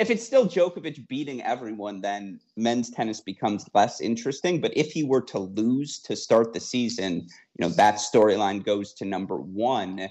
if 0.00 0.08
it's 0.08 0.24
still 0.24 0.48
Djokovic 0.48 1.06
beating 1.08 1.42
everyone, 1.42 2.00
then 2.00 2.40
men's 2.56 2.88
tennis 2.90 3.20
becomes 3.20 3.68
less 3.74 4.00
interesting. 4.00 4.58
But 4.58 4.74
if 4.74 4.92
he 4.92 5.04
were 5.04 5.20
to 5.22 5.38
lose 5.38 5.98
to 6.00 6.16
start 6.16 6.54
the 6.54 6.60
season, 6.60 7.26
you 7.58 7.60
know, 7.60 7.68
that 7.68 7.96
storyline 7.96 8.64
goes 8.64 8.94
to 8.94 9.04
number 9.04 9.36
one. 9.36 10.08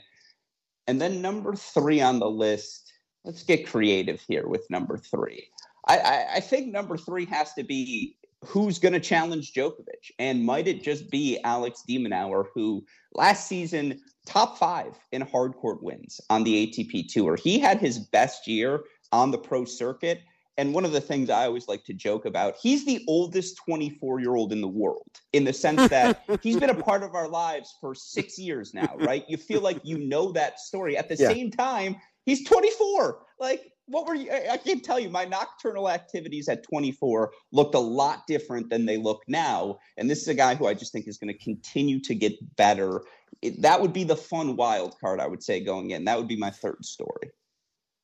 And 0.85 1.01
then 1.01 1.23
number 1.23 1.55
three 1.55 2.01
on 2.01 2.19
the 2.19 2.29
list, 2.29 2.93
let's 3.25 3.41
get 3.41 3.65
creative 3.65 4.21
here 4.27 4.47
with 4.47 4.69
number 4.69 4.95
three. 4.95 5.47
I, 5.87 5.97
I, 5.97 6.25
I 6.35 6.39
think 6.39 6.71
number 6.71 6.95
three 6.95 7.25
has 7.25 7.55
to 7.55 7.63
be 7.63 8.15
who's 8.45 8.77
going 8.77 8.93
to 8.93 8.99
challenge 8.99 9.53
Djokovic. 9.53 10.11
And 10.19 10.45
might 10.45 10.67
it 10.67 10.83
just 10.83 11.09
be 11.09 11.39
Alex 11.43 11.83
de 11.87 11.97
Minaur, 11.97 12.45
who 12.53 12.85
last 13.13 13.47
season, 13.47 13.99
top 14.27 14.59
five 14.59 14.95
in 15.11 15.21
hard 15.21 15.55
court 15.55 15.81
wins 15.81 16.21
on 16.29 16.43
the 16.43 16.67
ATP 16.67 17.11
Tour? 17.11 17.35
He 17.35 17.57
had 17.57 17.79
his 17.79 17.97
best 17.97 18.47
year 18.47 18.81
on 19.11 19.31
the 19.31 19.37
pro 19.37 19.65
circuit. 19.65 20.21
And 20.57 20.73
one 20.73 20.83
of 20.83 20.91
the 20.91 20.99
things 20.99 21.29
I 21.29 21.45
always 21.45 21.69
like 21.69 21.85
to 21.85 21.93
joke 21.93 22.25
about, 22.25 22.55
he's 22.61 22.85
the 22.85 23.01
oldest 23.07 23.55
24 23.65 24.19
year 24.19 24.35
old 24.35 24.51
in 24.51 24.59
the 24.59 24.67
world 24.67 25.07
in 25.31 25.45
the 25.45 25.53
sense 25.53 25.87
that 25.87 26.25
he's 26.43 26.57
been 26.57 26.69
a 26.69 26.75
part 26.75 27.01
of 27.01 27.15
our 27.15 27.29
lives 27.29 27.75
for 27.79 27.95
six 27.95 28.37
years 28.37 28.73
now, 28.73 28.93
right? 28.99 29.23
You 29.29 29.37
feel 29.37 29.61
like 29.61 29.79
you 29.83 29.97
know 29.97 30.33
that 30.33 30.59
story. 30.59 30.97
At 30.97 31.07
the 31.07 31.15
yeah. 31.15 31.29
same 31.29 31.49
time, 31.49 31.95
he's 32.25 32.43
24. 32.43 33.19
Like, 33.39 33.71
what 33.85 34.05
were 34.05 34.15
you? 34.15 34.31
I 34.31 34.57
can't 34.57 34.83
tell 34.83 34.99
you. 34.99 35.09
My 35.09 35.23
nocturnal 35.23 35.89
activities 35.89 36.49
at 36.49 36.63
24 36.63 37.31
looked 37.53 37.75
a 37.75 37.79
lot 37.79 38.27
different 38.27 38.69
than 38.69 38.85
they 38.85 38.97
look 38.97 39.23
now. 39.29 39.79
And 39.97 40.09
this 40.09 40.21
is 40.21 40.27
a 40.27 40.33
guy 40.33 40.55
who 40.55 40.67
I 40.67 40.73
just 40.73 40.91
think 40.91 41.07
is 41.07 41.17
going 41.17 41.33
to 41.33 41.39
continue 41.39 42.01
to 42.01 42.13
get 42.13 42.33
better. 42.57 43.01
It, 43.41 43.61
that 43.61 43.79
would 43.79 43.93
be 43.93 44.03
the 44.03 44.17
fun 44.17 44.57
wild 44.57 44.99
card, 44.99 45.21
I 45.21 45.27
would 45.27 45.41
say, 45.41 45.63
going 45.63 45.91
in. 45.91 46.03
That 46.03 46.17
would 46.17 46.27
be 46.27 46.35
my 46.35 46.51
third 46.51 46.83
story. 46.83 47.31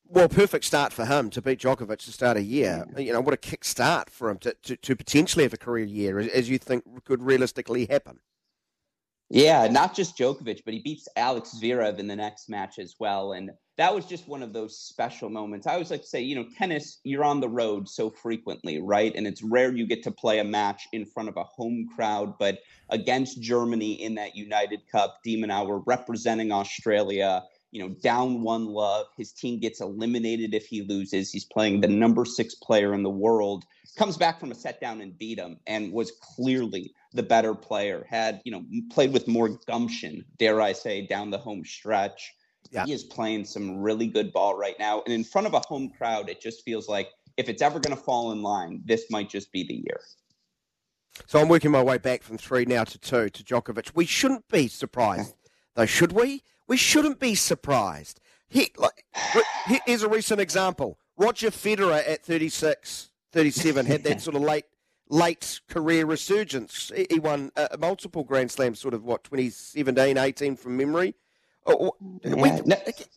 Well, 0.08 0.30
perfect 0.30 0.66
start 0.66 0.94
for 0.94 1.06
him 1.06 1.30
to 1.32 1.42
beat 1.42 1.60
Djokovic 1.60 1.98
to 2.00 2.12
start 2.12 2.38
a 2.38 2.44
year. 2.44 2.86
You 2.98 3.12
know, 3.12 3.22
what 3.22 3.34
a 3.34 3.38
kick 3.38 3.66
start 3.66 4.10
for 4.10 4.30
him 4.30 4.38
to, 4.40 4.56
to, 4.64 4.78
to 4.78 4.96
potentially 4.96 5.44
have 5.44 5.54
a 5.54 5.58
career 5.58 5.86
year, 5.86 6.20
as 6.20 6.50
you 6.50 6.58
think 6.58 6.84
could 7.06 7.24
realistically 7.24 7.86
happen. 7.86 8.20
Yeah, 9.30 9.68
not 9.68 9.96
just 9.96 10.18
Djokovic, 10.18 10.62
but 10.64 10.76
he 10.76 10.82
beats 10.82 11.08
Alex 11.16 11.58
Zverev 11.60 11.98
in 11.98 12.08
the 12.08 12.16
next 12.16 12.48
match 12.48 12.78
as 12.78 12.96
well. 13.00 13.34
And 13.34 13.50
that 13.78 13.94
was 13.94 14.06
just 14.06 14.28
one 14.28 14.44
of 14.44 14.54
those 14.54 14.78
special 14.78 15.30
moments. 15.30 15.66
I 15.66 15.74
always 15.74 15.90
like 15.90 16.02
to 16.02 16.08
say, 16.08 16.22
you 16.22 16.36
know, 16.36 16.46
tennis, 16.56 17.00
you're 17.04 17.24
on 17.24 17.40
the 17.40 17.50
road 17.50 17.90
so 17.90 18.12
frequently, 18.12 18.80
right? 18.80 19.14
And 19.16 19.26
it's 19.26 19.42
rare 19.42 19.76
you 19.76 19.88
get 19.88 20.04
to 20.04 20.12
play 20.12 20.40
a 20.40 20.44
match 20.44 20.88
in 20.94 21.06
front 21.08 21.28
of 21.28 21.38
a 21.38 21.44
home 21.44 21.88
crowd. 21.96 22.38
But 22.38 22.60
against 22.92 23.42
Germany 23.42 23.94
in 23.94 24.14
that 24.16 24.36
United 24.36 24.82
Cup, 24.92 25.18
de 25.24 25.42
Minaur 25.42 25.82
representing 25.88 26.52
Australia, 26.52 27.44
you 27.76 27.82
know, 27.82 27.90
down 27.90 28.42
one 28.42 28.68
love. 28.68 29.08
His 29.18 29.34
team 29.34 29.60
gets 29.60 29.82
eliminated 29.82 30.54
if 30.54 30.66
he 30.66 30.84
loses. 30.84 31.30
He's 31.30 31.44
playing 31.44 31.82
the 31.82 31.90
number 31.90 32.24
six 32.24 32.56
player 32.56 32.94
in 32.94 33.04
the 33.04 33.10
world, 33.10 33.66
comes 33.98 34.16
back 34.16 34.40
from 34.40 34.50
a 34.50 34.56
set 34.56 34.80
down 34.80 35.02
and 35.02 35.18
beat 35.18 35.38
him, 35.38 35.60
and 35.68 35.92
was 35.92 36.14
clearly 36.22 36.94
the 37.12 37.22
better 37.22 37.54
player. 37.54 38.08
Had, 38.10 38.42
you 38.46 38.54
know, 38.54 38.64
played 38.92 39.12
with 39.12 39.28
more 39.28 39.50
gumption, 39.68 40.24
dare 40.40 40.62
I 40.62 40.72
say, 40.72 41.06
down 41.06 41.32
the 41.32 41.38
home 41.38 41.66
stretch. 41.66 42.34
Yeah. 42.72 42.86
He 42.86 42.94
is 42.94 43.04
playing 43.04 43.44
some 43.44 43.76
really 43.82 44.08
good 44.08 44.32
ball 44.32 44.58
right 44.58 44.80
now. 44.80 45.04
And 45.06 45.14
in 45.14 45.26
front 45.26 45.46
of 45.46 45.54
a 45.54 45.60
home 45.60 45.92
crowd, 45.98 46.30
it 46.30 46.40
just 46.40 46.64
feels 46.64 46.88
like 46.88 47.10
if 47.36 47.50
it's 47.50 47.62
ever 47.62 47.80
going 47.82 47.96
to 47.96 48.02
fall 48.02 48.32
in 48.32 48.42
line, 48.42 48.84
this 48.86 49.12
might 49.12 49.30
just 49.30 49.52
be 49.52 49.68
the 49.68 49.74
year. 49.74 50.00
So 51.26 51.42
I'm 51.42 51.50
working 51.50 51.72
my 51.72 51.84
way 51.84 51.98
back 51.98 52.24
from 52.24 52.38
three 52.38 52.64
now 52.64 52.86
to 52.86 52.98
two 52.98 53.30
to 53.30 53.44
Djokovic. 53.44 53.92
We 53.96 54.06
shouldn't 54.06 54.48
be 54.48 54.70
surprised, 54.70 55.36
though, 55.76 55.86
should 55.86 56.14
we? 56.14 56.42
We 56.68 56.78
shouldn't 56.78 57.20
be 57.20 57.36
surprised. 57.36 58.20
He, 58.48 58.72
like, 58.78 59.06
here's 59.86 60.04
a 60.04 60.10
recent 60.10 60.40
example. 60.40 61.00
Roger 61.18 61.50
Federer 61.50 62.08
at 62.08 62.24
36, 62.24 63.12
37 63.32 63.86
had 63.86 64.04
that 64.04 64.22
sort 64.22 64.36
of 64.36 64.42
late 64.42 64.66
late 65.10 65.62
career 65.70 66.06
resurgence. 66.06 66.92
He 67.10 67.20
won 67.20 67.52
uh, 67.56 67.68
multiple 67.80 68.24
Grand 68.24 68.52
Slams, 68.52 68.80
sort 68.80 68.94
of 68.94 69.04
what 69.04 69.24
2017, 69.24 70.18
18 70.18 70.56
from 70.56 70.78
memory. 70.78 71.16
Oh, 71.68 71.94
we, 72.24 72.50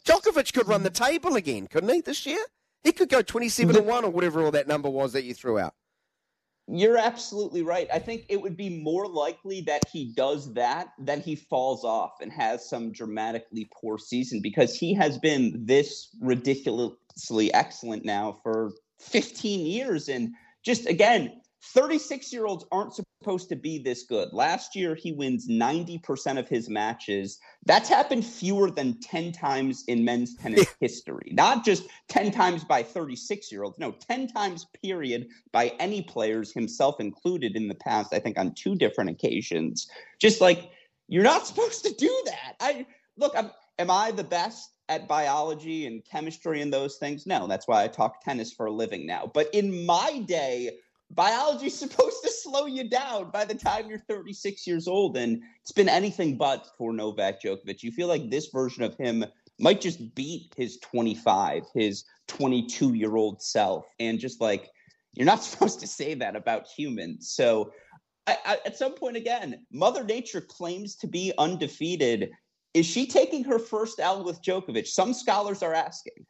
Djokovic 0.04 0.52
could 0.54 0.68
run 0.68 0.82
the 0.82 0.90
table 0.90 1.36
again, 1.36 1.66
couldn't 1.66 1.90
he? 1.90 2.00
This 2.00 2.24
year, 2.24 2.40
he 2.82 2.92
could 2.92 3.08
go 3.08 3.20
27 3.20 3.76
and 3.76 3.86
one 3.86 4.04
or 4.04 4.10
whatever 4.10 4.42
all 4.42 4.50
that 4.52 4.68
number 4.68 4.88
was 4.88 5.12
that 5.12 5.24
you 5.24 5.34
threw 5.34 5.58
out. 5.58 5.74
You're 6.70 6.98
absolutely 6.98 7.62
right. 7.62 7.88
I 7.92 7.98
think 7.98 8.26
it 8.28 8.42
would 8.42 8.56
be 8.56 8.68
more 8.82 9.06
likely 9.06 9.62
that 9.62 9.88
he 9.90 10.12
does 10.14 10.52
that 10.52 10.88
than 10.98 11.22
he 11.22 11.34
falls 11.34 11.82
off 11.82 12.20
and 12.20 12.30
has 12.30 12.68
some 12.68 12.92
dramatically 12.92 13.70
poor 13.80 13.96
season 13.96 14.40
because 14.42 14.74
he 14.74 14.92
has 14.92 15.18
been 15.18 15.64
this 15.64 16.08
ridiculously 16.20 17.52
excellent 17.54 18.04
now 18.04 18.38
for 18.42 18.72
15 19.00 19.64
years. 19.64 20.10
And 20.10 20.34
just 20.62 20.86
again, 20.86 21.40
36 21.62 22.32
year 22.32 22.46
olds 22.46 22.64
aren't 22.70 22.94
supposed 22.94 23.48
to 23.48 23.56
be 23.56 23.78
this 23.78 24.04
good. 24.04 24.32
Last 24.32 24.76
year, 24.76 24.94
he 24.94 25.12
wins 25.12 25.48
90% 25.48 26.38
of 26.38 26.48
his 26.48 26.68
matches. 26.68 27.38
That's 27.66 27.88
happened 27.88 28.24
fewer 28.24 28.70
than 28.70 29.00
10 29.00 29.32
times 29.32 29.84
in 29.88 30.04
men's 30.04 30.36
tennis 30.36 30.66
history. 30.80 31.30
Not 31.32 31.64
just 31.64 31.84
10 32.08 32.30
times 32.30 32.64
by 32.64 32.82
36 32.82 33.50
year 33.50 33.64
olds, 33.64 33.78
no, 33.78 33.92
10 33.92 34.28
times 34.28 34.66
period 34.82 35.28
by 35.52 35.72
any 35.78 36.02
players, 36.02 36.52
himself 36.52 37.00
included 37.00 37.56
in 37.56 37.68
the 37.68 37.74
past, 37.74 38.12
I 38.12 38.20
think 38.20 38.38
on 38.38 38.54
two 38.54 38.76
different 38.76 39.10
occasions. 39.10 39.88
Just 40.20 40.40
like, 40.40 40.70
you're 41.08 41.24
not 41.24 41.46
supposed 41.46 41.84
to 41.84 41.92
do 41.94 42.22
that. 42.26 42.54
I 42.60 42.86
look, 43.16 43.32
I'm, 43.36 43.50
am 43.78 43.90
I 43.90 44.10
the 44.12 44.24
best? 44.24 44.70
At 44.90 45.06
biology 45.06 45.86
and 45.86 46.02
chemistry 46.02 46.62
and 46.62 46.72
those 46.72 46.96
things? 46.96 47.26
No, 47.26 47.46
that's 47.46 47.68
why 47.68 47.84
I 47.84 47.88
talk 47.88 48.24
tennis 48.24 48.54
for 48.54 48.64
a 48.64 48.72
living 48.72 49.06
now. 49.06 49.30
But 49.34 49.50
in 49.52 49.84
my 49.84 50.24
day, 50.26 50.78
biology's 51.10 51.78
supposed 51.78 52.22
to 52.22 52.30
slow 52.30 52.66
you 52.66 52.88
down 52.88 53.30
by 53.30 53.44
the 53.44 53.54
time 53.54 53.88
you're 53.88 53.98
36 53.98 54.66
years 54.66 54.86
old 54.86 55.16
and 55.16 55.42
it's 55.62 55.72
been 55.72 55.88
anything 55.88 56.36
but 56.36 56.68
for 56.76 56.92
Novak 56.92 57.42
Djokovic. 57.42 57.82
You 57.82 57.92
feel 57.92 58.08
like 58.08 58.30
this 58.30 58.48
version 58.48 58.82
of 58.82 58.96
him 58.96 59.24
might 59.58 59.80
just 59.80 60.14
beat 60.14 60.52
his 60.56 60.78
25, 60.78 61.64
his 61.74 62.04
22 62.28 62.94
year 62.94 63.16
old 63.16 63.42
self 63.42 63.86
and 63.98 64.18
just 64.18 64.40
like 64.40 64.70
you're 65.14 65.26
not 65.26 65.42
supposed 65.44 65.80
to 65.80 65.86
say 65.86 66.14
that 66.14 66.36
about 66.36 66.66
humans. 66.66 67.30
So 67.30 67.72
I, 68.26 68.36
I, 68.44 68.58
at 68.66 68.76
some 68.76 68.94
point 68.94 69.16
again, 69.16 69.64
Mother 69.72 70.04
Nature 70.04 70.42
claims 70.42 70.94
to 70.96 71.06
be 71.06 71.32
undefeated. 71.38 72.30
Is 72.74 72.84
she 72.84 73.06
taking 73.06 73.42
her 73.44 73.58
first 73.58 73.98
L 73.98 74.22
with 74.22 74.42
Djokovic? 74.42 74.86
Some 74.86 75.14
scholars 75.14 75.62
are 75.62 75.72
asking. 75.72 76.26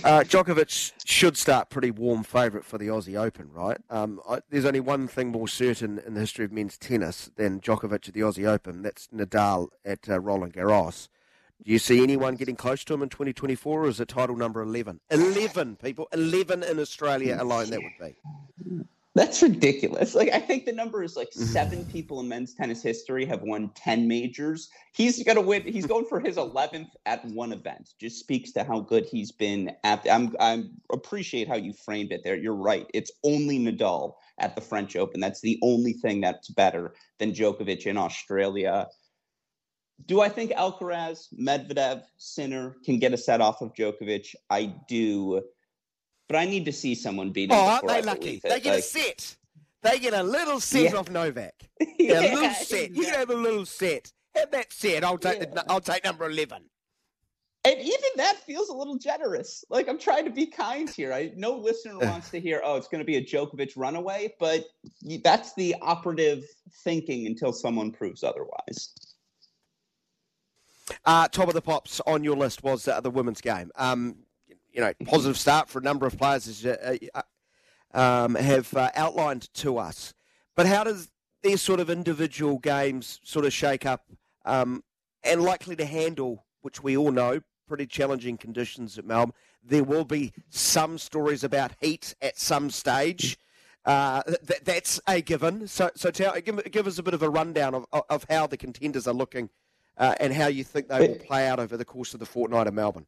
uh, 0.04 0.20
Djokovic 0.20 0.92
should 1.04 1.36
start 1.36 1.70
pretty 1.70 1.90
warm 1.90 2.22
favourite 2.22 2.64
for 2.64 2.78
the 2.78 2.88
Aussie 2.88 3.20
Open, 3.20 3.50
right? 3.52 3.78
Um, 3.90 4.20
I, 4.28 4.40
there's 4.50 4.64
only 4.64 4.80
one 4.80 5.06
thing 5.08 5.28
more 5.28 5.48
certain 5.48 5.98
in 5.98 6.14
the 6.14 6.20
history 6.20 6.44
of 6.44 6.52
men's 6.52 6.78
tennis 6.78 7.30
than 7.36 7.60
Djokovic 7.60 8.08
at 8.08 8.14
the 8.14 8.20
Aussie 8.20 8.46
Open. 8.46 8.82
That's 8.82 9.08
Nadal 9.08 9.68
at 9.84 10.08
uh, 10.08 10.20
Roland 10.20 10.54
Garros. 10.54 11.08
Do 11.64 11.70
you 11.70 11.78
see 11.78 12.02
anyone 12.02 12.34
getting 12.34 12.56
close 12.56 12.84
to 12.84 12.94
him 12.94 13.02
in 13.02 13.08
2024, 13.08 13.84
or 13.84 13.88
is 13.88 14.00
it 14.00 14.08
title 14.08 14.36
number 14.36 14.60
11? 14.60 15.00
11 15.10 15.76
people, 15.76 16.08
11 16.12 16.62
in 16.62 16.78
Australia 16.78 17.38
alone, 17.40 17.70
that 17.70 17.80
would 17.80 17.92
be. 18.00 18.84
That's 19.14 19.42
ridiculous. 19.42 20.16
Like 20.16 20.30
I 20.32 20.40
think 20.40 20.64
the 20.64 20.72
number 20.72 21.04
is 21.04 21.16
like 21.16 21.30
mm-hmm. 21.30 21.44
seven 21.44 21.84
people 21.84 22.18
in 22.18 22.28
men's 22.28 22.52
tennis 22.52 22.82
history 22.82 23.24
have 23.26 23.42
won 23.42 23.70
10 23.76 24.08
majors. 24.08 24.70
He's 24.92 25.22
gonna 25.22 25.40
win, 25.40 25.62
he's 25.62 25.86
going 25.86 26.06
for 26.06 26.18
his 26.18 26.36
11th 26.36 26.90
at 27.06 27.24
one 27.26 27.52
event. 27.52 27.94
Just 28.00 28.18
speaks 28.18 28.50
to 28.52 28.64
how 28.64 28.80
good 28.80 29.06
he's 29.06 29.30
been 29.30 29.70
at 29.84 30.02
the, 30.02 30.10
I'm 30.10 30.34
I 30.40 30.64
appreciate 30.92 31.46
how 31.46 31.54
you 31.54 31.72
framed 31.72 32.10
it 32.10 32.22
there. 32.24 32.36
You're 32.36 32.54
right. 32.54 32.90
It's 32.92 33.12
only 33.22 33.60
Nadal 33.60 34.14
at 34.38 34.56
the 34.56 34.60
French 34.60 34.96
Open. 34.96 35.20
That's 35.20 35.40
the 35.40 35.60
only 35.62 35.92
thing 35.92 36.20
that's 36.20 36.48
better 36.48 36.94
than 37.18 37.32
Djokovic 37.32 37.86
in 37.86 37.96
Australia. 37.96 38.88
Do 40.06 40.22
I 40.22 40.28
think 40.28 40.50
Alcaraz, 40.50 41.32
Medvedev, 41.38 42.02
Sinner 42.16 42.74
can 42.84 42.98
get 42.98 43.14
a 43.14 43.16
set 43.16 43.40
off 43.40 43.62
of 43.62 43.74
Djokovic? 43.74 44.34
I 44.50 44.74
do 44.88 45.40
but 46.28 46.36
I 46.36 46.44
need 46.44 46.64
to 46.66 46.72
see 46.72 46.94
someone 46.94 47.30
beat 47.30 47.50
him. 47.50 47.56
Oh, 47.56 47.66
aren't 47.66 47.88
they 47.88 48.02
lucky? 48.02 48.40
They 48.42 48.60
get 48.60 48.70
like, 48.70 48.78
a 48.78 48.82
set. 48.82 49.36
They 49.82 49.98
get 49.98 50.14
a 50.14 50.22
little 50.22 50.60
set 50.60 50.92
yeah. 50.92 50.96
off 50.96 51.10
Novak. 51.10 51.54
yeah, 51.98 52.20
a 52.20 52.34
little 52.34 52.50
set. 52.50 52.94
You 52.94 53.02
can 53.04 53.14
have 53.14 53.30
a 53.30 53.34
little 53.34 53.66
set. 53.66 54.12
Have 54.34 54.50
that 54.52 54.72
set. 54.72 55.04
I'll 55.04 55.18
take 55.18 55.40
yeah. 55.40 55.46
the, 55.46 55.64
I'll 55.70 55.80
take 55.80 56.04
number 56.04 56.24
eleven. 56.26 56.64
And 57.66 57.80
even 57.80 58.10
that 58.16 58.36
feels 58.44 58.68
a 58.68 58.74
little 58.74 58.98
generous. 58.98 59.64
Like 59.70 59.88
I'm 59.88 59.98
trying 59.98 60.24
to 60.26 60.30
be 60.30 60.46
kind 60.46 60.88
here. 60.88 61.14
I 61.14 61.32
no 61.34 61.56
listener 61.56 61.98
wants 61.98 62.30
to 62.30 62.40
hear, 62.40 62.60
oh, 62.62 62.76
it's 62.76 62.88
going 62.88 62.98
to 62.98 63.06
be 63.06 63.16
a 63.16 63.24
Djokovic 63.24 63.72
runaway, 63.74 64.34
but 64.38 64.66
that's 65.22 65.54
the 65.54 65.74
operative 65.80 66.44
thinking 66.82 67.26
until 67.26 67.54
someone 67.54 67.90
proves 67.90 68.22
otherwise. 68.22 68.92
Uh, 71.06 71.26
top 71.28 71.48
of 71.48 71.54
the 71.54 71.62
pops 71.62 72.02
on 72.06 72.22
your 72.22 72.36
list 72.36 72.62
was 72.62 72.86
uh, 72.86 73.00
the 73.00 73.10
women's 73.10 73.40
game. 73.40 73.70
Um, 73.76 74.16
you 74.74 74.80
know, 74.80 74.92
positive 75.06 75.38
start 75.38 75.68
for 75.68 75.78
a 75.78 75.82
number 75.82 76.04
of 76.04 76.18
players 76.18 76.48
as 76.48 76.66
uh, 76.66 76.96
uh, 77.14 77.22
um, 77.94 78.34
have 78.34 78.74
uh, 78.74 78.90
outlined 78.96 79.52
to 79.54 79.78
us. 79.78 80.12
But 80.56 80.66
how 80.66 80.84
does 80.84 81.10
these 81.42 81.62
sort 81.62 81.80
of 81.80 81.88
individual 81.88 82.58
games 82.58 83.20
sort 83.22 83.44
of 83.46 83.52
shake 83.52 83.86
up 83.86 84.10
um, 84.44 84.82
and 85.22 85.42
likely 85.42 85.76
to 85.76 85.84
handle, 85.84 86.44
which 86.62 86.82
we 86.82 86.96
all 86.96 87.12
know, 87.12 87.40
pretty 87.68 87.86
challenging 87.86 88.36
conditions 88.36 88.98
at 88.98 89.06
Melbourne? 89.06 89.34
There 89.62 89.84
will 89.84 90.04
be 90.04 90.32
some 90.50 90.98
stories 90.98 91.44
about 91.44 91.72
heat 91.80 92.14
at 92.20 92.38
some 92.38 92.68
stage. 92.68 93.38
Uh, 93.86 94.22
th- 94.22 94.60
that's 94.64 95.00
a 95.06 95.20
given. 95.20 95.68
So, 95.68 95.90
so 95.94 96.10
tell, 96.10 96.38
give, 96.40 96.60
give, 96.70 96.86
us 96.86 96.98
a 96.98 97.02
bit 97.02 97.14
of 97.14 97.22
a 97.22 97.30
rundown 97.30 97.74
of, 97.74 97.86
of 97.92 98.26
how 98.28 98.46
the 98.46 98.56
contenders 98.56 99.06
are 99.06 99.14
looking 99.14 99.50
uh, 99.98 100.14
and 100.18 100.32
how 100.32 100.48
you 100.48 100.64
think 100.64 100.88
they 100.88 101.08
will 101.08 101.16
play 101.16 101.46
out 101.46 101.60
over 101.60 101.76
the 101.76 101.84
course 101.84 102.12
of 102.12 102.20
the 102.20 102.26
fortnight 102.26 102.66
of 102.66 102.74
Melbourne. 102.74 103.06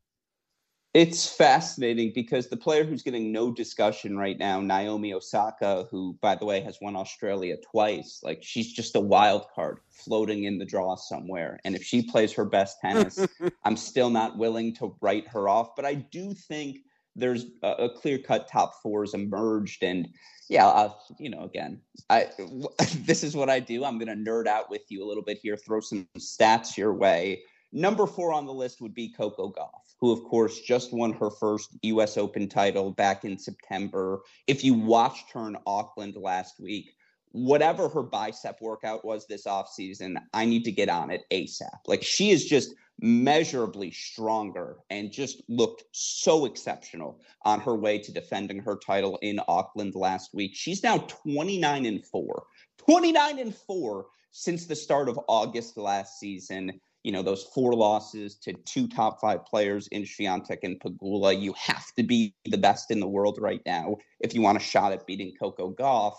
It's 0.97 1.29
fascinating 1.29 2.13
because 2.15 2.49
the 2.49 2.57
player 2.57 2.83
who's 2.83 3.03
getting 3.03 3.31
no 3.31 3.53
discussion 3.53 4.17
right 4.17 4.39
now, 4.39 4.63
Naomi 4.63 5.13
Osaka, 5.13 5.87
who, 5.91 6.17
by 6.23 6.37
the 6.37 6.47
way, 6.47 6.61
has 6.63 6.79
won 6.81 6.97
Australia 6.97 7.59
twice, 7.71 8.21
like 8.23 8.43
she's 8.43 8.73
just 8.73 8.97
a 8.97 9.01
wild 9.01 9.45
card 9.55 9.81
floating 9.91 10.45
in 10.45 10.57
the 10.57 10.65
draw 10.65 10.95
somewhere. 10.95 11.61
And 11.67 11.77
if 11.77 11.85
she 11.85 12.01
plays 12.01 12.33
her 12.33 12.47
best 12.47 12.81
tennis, 12.81 13.27
I'm 13.65 13.77
still 13.77 14.09
not 14.09 14.39
willing 14.39 14.75
to 14.77 14.97
write 15.03 15.29
her 15.29 15.51
off. 15.51 15.77
But 15.77 15.85
I 15.85 15.97
do 15.97 16.33
think 16.33 16.79
there's 17.15 17.45
a, 17.63 17.73
a 17.73 17.91
clear 17.91 18.17
cut 18.17 18.49
top 18.49 18.81
fours 18.83 19.13
emerged. 19.13 19.83
And 19.83 20.09
yeah, 20.49 20.67
uh, 20.67 20.95
you 21.19 21.29
know, 21.29 21.43
again, 21.43 21.79
I 22.09 22.31
this 23.01 23.23
is 23.23 23.37
what 23.37 23.51
I 23.51 23.61
do. 23.61 23.85
I'm 23.85 23.99
going 23.99 24.09
to 24.09 24.31
nerd 24.31 24.47
out 24.47 24.71
with 24.71 24.85
you 24.89 25.05
a 25.05 25.07
little 25.07 25.23
bit 25.23 25.41
here, 25.43 25.59
throw 25.59 25.81
some 25.81 26.09
stats 26.17 26.79
your 26.79 26.95
way. 26.95 27.43
Number 27.73 28.07
four 28.07 28.33
on 28.33 28.47
the 28.47 28.53
list 28.53 28.81
would 28.81 28.95
be 28.95 29.13
Coco 29.13 29.51
Gauff 29.51 29.87
who, 30.01 30.13
of 30.13 30.23
course, 30.25 30.61
just 30.61 30.93
won 30.93 31.13
her 31.15 31.31
first 31.31 31.71
U.S. 31.83 32.17
Open 32.17 32.49
title 32.49 32.91
back 32.91 33.25
in 33.25 33.39
September. 33.39 34.21
If 34.47 34.63
you 34.63 34.75
watched 34.75 35.31
her 35.33 35.49
in 35.49 35.57
Auckland 35.67 36.17
last 36.17 36.61
week, 36.61 36.93
whatever 37.33 37.89
her 37.89 38.03
bicep 38.03 38.61
workout 38.61 39.05
was 39.05 39.27
this 39.27 39.47
offseason, 39.47 40.17
I 40.33 40.45
need 40.45 40.65
to 40.65 40.73
get 40.73 40.89
on 40.89 41.11
it 41.11 41.25
ASAP. 41.33 41.79
Like 41.87 42.03
she 42.03 42.31
is 42.31 42.45
just 42.45 42.75
measurably 42.99 43.91
stronger 43.91 44.79
and 44.89 45.13
just 45.13 45.43
looked 45.49 45.85
so 45.93 46.47
exceptional 46.47 47.21
on 47.43 47.61
her 47.61 47.75
way 47.75 47.99
to 47.99 48.13
defending 48.13 48.59
her 48.61 48.77
title 48.77 49.19
in 49.21 49.41
Auckland 49.49 49.95
last 49.95 50.35
week. 50.35 50.53
She's 50.55 50.83
now 50.83 50.99
29 50.99 51.87
and 51.87 52.05
4. 52.07 52.45
29 52.79 53.39
and 53.39 53.55
4 53.55 54.07
since 54.31 54.67
the 54.67 54.77
start 54.77 55.09
of 55.09 55.19
August 55.29 55.77
last 55.77 56.19
season. 56.19 56.81
You 57.07 57.13
know, 57.13 57.23
those 57.23 57.45
four 57.45 57.73
losses 57.75 58.35
to 58.39 58.53
two 58.65 58.89
top 58.89 59.21
five 59.21 59.47
players 59.47 59.87
in 59.93 60.03
Swiatek 60.03 60.65
and 60.65 60.81
Pegula. 60.81 61.41
You 61.41 61.55
have 61.57 61.87
to 61.95 62.03
be 62.03 62.35
the 62.47 62.59
best 62.59 62.91
in 62.91 62.99
the 62.99 63.07
world 63.07 63.39
right 63.41 63.61
now 63.65 63.99
if 64.19 64.35
you 64.35 64.43
want 64.43 64.59
a 64.59 64.61
shot 64.61 64.91
at 64.91 65.07
beating 65.07 65.33
Coco 65.39 65.71
Gauff. 65.71 66.17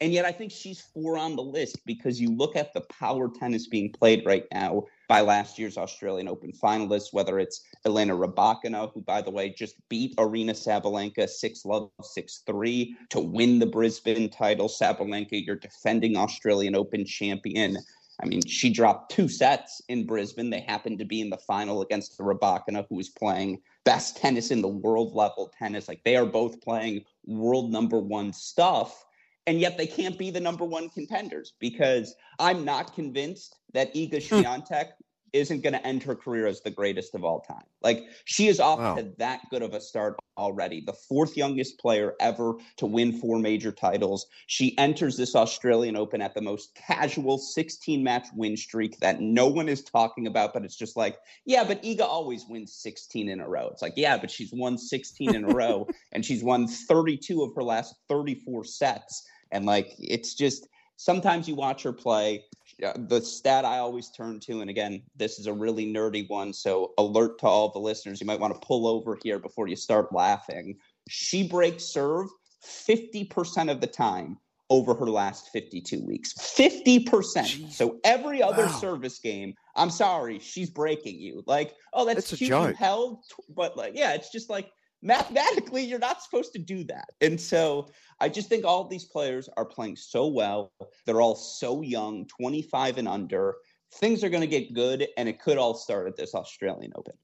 And 0.00 0.14
yet 0.14 0.24
I 0.24 0.32
think 0.32 0.50
she's 0.50 0.80
four 0.80 1.18
on 1.18 1.36
the 1.36 1.42
list 1.42 1.84
because 1.84 2.18
you 2.18 2.34
look 2.34 2.56
at 2.56 2.72
the 2.72 2.80
power 2.80 3.28
tennis 3.28 3.68
being 3.68 3.92
played 3.92 4.24
right 4.24 4.46
now 4.50 4.84
by 5.10 5.20
last 5.20 5.58
year's 5.58 5.76
Australian 5.76 6.26
Open 6.26 6.52
finalists, 6.52 7.12
whether 7.12 7.38
it's 7.38 7.62
Elena 7.84 8.16
Rybakina, 8.16 8.90
who, 8.94 9.02
by 9.02 9.20
the 9.20 9.30
way, 9.30 9.50
just 9.50 9.74
beat 9.90 10.16
Aryna 10.16 10.52
Sabalenka 10.52 11.28
6 11.28 11.64
love 11.66 11.90
6 12.00 12.42
3 12.46 12.96
to 13.10 13.20
win 13.20 13.58
the 13.58 13.66
Brisbane 13.66 14.30
title. 14.30 14.70
Sabalenka, 14.70 15.44
your 15.44 15.56
defending 15.56 16.16
Australian 16.16 16.74
Open 16.74 17.04
champion. 17.04 17.76
I 18.22 18.26
mean, 18.26 18.42
she 18.46 18.70
dropped 18.70 19.12
two 19.12 19.28
sets 19.28 19.80
in 19.88 20.06
Brisbane. 20.06 20.50
They 20.50 20.60
happened 20.60 20.98
to 20.98 21.04
be 21.04 21.20
in 21.20 21.30
the 21.30 21.38
final 21.38 21.82
against 21.82 22.18
the 22.18 22.24
Rybakina, 22.24 22.86
who 22.88 22.96
was 22.96 23.08
playing 23.08 23.60
best 23.84 24.16
tennis 24.18 24.50
in 24.50 24.60
the 24.60 24.68
world 24.68 25.14
level 25.14 25.52
tennis. 25.58 25.88
Like 25.88 26.02
they 26.04 26.16
are 26.16 26.26
both 26.26 26.60
playing 26.60 27.04
world 27.26 27.70
number 27.72 27.98
one 27.98 28.32
stuff 28.32 29.04
and 29.46 29.60
yet 29.60 29.76
they 29.76 29.86
can't 29.86 30.18
be 30.18 30.30
the 30.30 30.40
number 30.40 30.64
one 30.64 30.88
contenders 30.90 31.54
because 31.58 32.14
I'm 32.38 32.64
not 32.64 32.94
convinced 32.94 33.56
that 33.72 33.94
Iga 33.94 34.28
hmm. 34.28 34.34
Swiatek 34.36 34.90
isn't 35.32 35.62
going 35.62 35.72
to 35.72 35.86
end 35.86 36.02
her 36.02 36.14
career 36.14 36.46
as 36.46 36.60
the 36.60 36.70
greatest 36.70 37.14
of 37.14 37.24
all 37.24 37.40
time. 37.40 37.64
Like 37.82 38.04
she 38.24 38.48
is 38.48 38.60
off 38.60 38.78
wow. 38.78 38.94
to 38.96 39.12
that 39.18 39.40
good 39.50 39.62
of 39.62 39.74
a 39.74 39.80
start 39.80 40.16
already. 40.36 40.80
The 40.80 40.92
fourth 40.92 41.36
youngest 41.36 41.78
player 41.78 42.14
ever 42.20 42.54
to 42.76 42.86
win 42.86 43.12
four 43.12 43.38
major 43.38 43.72
titles. 43.72 44.26
She 44.46 44.76
enters 44.78 45.16
this 45.16 45.34
Australian 45.34 45.96
Open 45.96 46.22
at 46.22 46.34
the 46.34 46.40
most 46.40 46.74
casual 46.74 47.38
16 47.38 48.02
match 48.02 48.28
win 48.34 48.56
streak 48.56 48.98
that 49.00 49.20
no 49.20 49.46
one 49.46 49.68
is 49.68 49.82
talking 49.82 50.26
about, 50.26 50.52
but 50.52 50.64
it's 50.64 50.76
just 50.76 50.96
like, 50.96 51.18
yeah, 51.44 51.64
but 51.64 51.82
Iga 51.82 52.02
always 52.02 52.46
wins 52.48 52.72
16 52.74 53.28
in 53.28 53.40
a 53.40 53.48
row. 53.48 53.68
It's 53.70 53.82
like, 53.82 53.94
yeah, 53.96 54.16
but 54.16 54.30
she's 54.30 54.52
won 54.52 54.78
16 54.78 55.34
in 55.34 55.44
a 55.44 55.54
row 55.54 55.86
and 56.12 56.24
she's 56.24 56.42
won 56.42 56.66
32 56.66 57.42
of 57.42 57.54
her 57.54 57.62
last 57.62 57.94
34 58.08 58.64
sets. 58.64 59.26
And 59.52 59.66
like, 59.66 59.94
it's 59.98 60.34
just 60.34 60.68
sometimes 60.96 61.48
you 61.48 61.54
watch 61.54 61.82
her 61.82 61.92
play 61.92 62.44
Uh, 62.82 62.92
the 62.96 63.20
stat 63.20 63.64
I 63.64 63.78
always 63.78 64.10
turn 64.10 64.40
to, 64.40 64.60
and 64.60 64.70
again, 64.70 65.02
this 65.16 65.38
is 65.38 65.46
a 65.46 65.52
really 65.52 65.86
nerdy 65.92 66.28
one, 66.28 66.52
so 66.52 66.92
alert 66.98 67.38
to 67.40 67.46
all 67.46 67.70
the 67.70 67.78
listeners. 67.78 68.20
You 68.20 68.26
might 68.26 68.40
want 68.40 68.54
to 68.54 68.66
pull 68.66 68.86
over 68.86 69.18
here 69.22 69.38
before 69.38 69.68
you 69.68 69.76
start 69.76 70.12
laughing. 70.12 70.76
She 71.08 71.46
breaks 71.46 71.84
serve 71.84 72.28
50% 72.64 73.70
of 73.70 73.80
the 73.80 73.86
time 73.86 74.38
over 74.70 74.94
her 74.94 75.06
last 75.06 75.50
52 75.52 76.04
weeks. 76.04 76.32
50%. 76.34 77.04
Jeez. 77.04 77.72
So 77.72 77.98
every 78.04 78.42
other 78.42 78.66
wow. 78.66 78.78
service 78.78 79.18
game, 79.18 79.54
I'm 79.74 79.90
sorry, 79.90 80.38
she's 80.38 80.70
breaking 80.70 81.20
you. 81.20 81.42
Like, 81.46 81.74
oh, 81.92 82.06
that's, 82.06 82.30
that's 82.30 82.38
cute 82.38 82.50
you 82.50 82.74
held, 82.74 83.24
but 83.48 83.76
like, 83.76 83.92
yeah, 83.96 84.12
it's 84.12 84.30
just 84.30 84.48
like 84.48 84.70
mathematically 85.02 85.82
you're 85.82 85.98
not 85.98 86.22
supposed 86.22 86.52
to 86.52 86.58
do 86.58 86.84
that 86.84 87.08
and 87.20 87.40
so 87.40 87.88
i 88.20 88.28
just 88.28 88.48
think 88.48 88.64
all 88.64 88.84
these 88.84 89.04
players 89.04 89.48
are 89.56 89.64
playing 89.64 89.96
so 89.96 90.26
well 90.26 90.72
they're 91.06 91.20
all 91.22 91.34
so 91.34 91.82
young 91.82 92.26
25 92.26 92.98
and 92.98 93.08
under 93.08 93.54
things 93.94 94.22
are 94.22 94.28
going 94.28 94.42
to 94.42 94.46
get 94.46 94.74
good 94.74 95.06
and 95.16 95.28
it 95.28 95.40
could 95.40 95.58
all 95.58 95.74
start 95.74 96.06
at 96.06 96.16
this 96.16 96.34
australian 96.34 96.92
open 96.96 97.14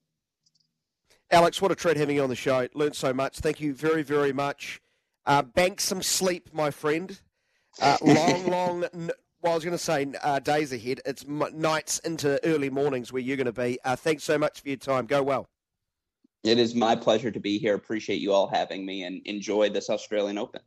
alex 1.31 1.61
what 1.61 1.71
a 1.71 1.75
treat 1.75 1.97
having 1.97 2.17
you 2.17 2.23
on 2.23 2.31
the 2.31 2.37
show 2.37 2.67
learned 2.75 2.97
so 2.97 3.13
much 3.13 3.39
thank 3.39 3.61
you 3.61 3.75
very 3.75 4.03
very 4.03 4.33
much 4.33 4.81
uh, 5.27 5.43
bank 5.43 5.81
some 5.81 6.03
sleep 6.03 6.49
my 6.53 6.71
friend 6.71 7.21
uh, 7.83 7.97
long 8.03 8.47
long 8.47 9.11
well, 9.43 9.53
I 9.53 9.55
was 9.55 9.65
going 9.65 9.77
to 9.77 9.83
say 9.83 10.07
uh, 10.25 10.41
days 10.41 10.73
ahead. 10.73 11.03
It's 11.05 11.25
m- 11.25 11.45
nights 11.55 12.01
into 12.01 12.45
early 12.45 12.71
mornings 12.71 13.13
where 13.13 13.23
you're 13.23 13.37
going 13.37 13.45
to 13.47 13.53
be. 13.53 13.79
Uh, 13.85 13.95
thanks 13.95 14.25
so 14.25 14.39
much 14.39 14.63
for 14.63 14.69
your 14.69 14.79
time. 14.79 15.07
Go 15.07 15.23
well. 15.23 15.47
It 16.45 16.59
is 16.59 16.75
my 16.75 16.95
pleasure 16.95 17.31
to 17.31 17.41
be 17.41 17.59
here. 17.59 17.75
Appreciate 17.75 18.21
you 18.21 18.33
all 18.33 18.49
having 18.49 18.87
me 18.87 19.05
and 19.05 19.21
enjoy 19.27 19.69
this 19.71 19.91
Australian 19.91 20.39
Open. 20.39 20.61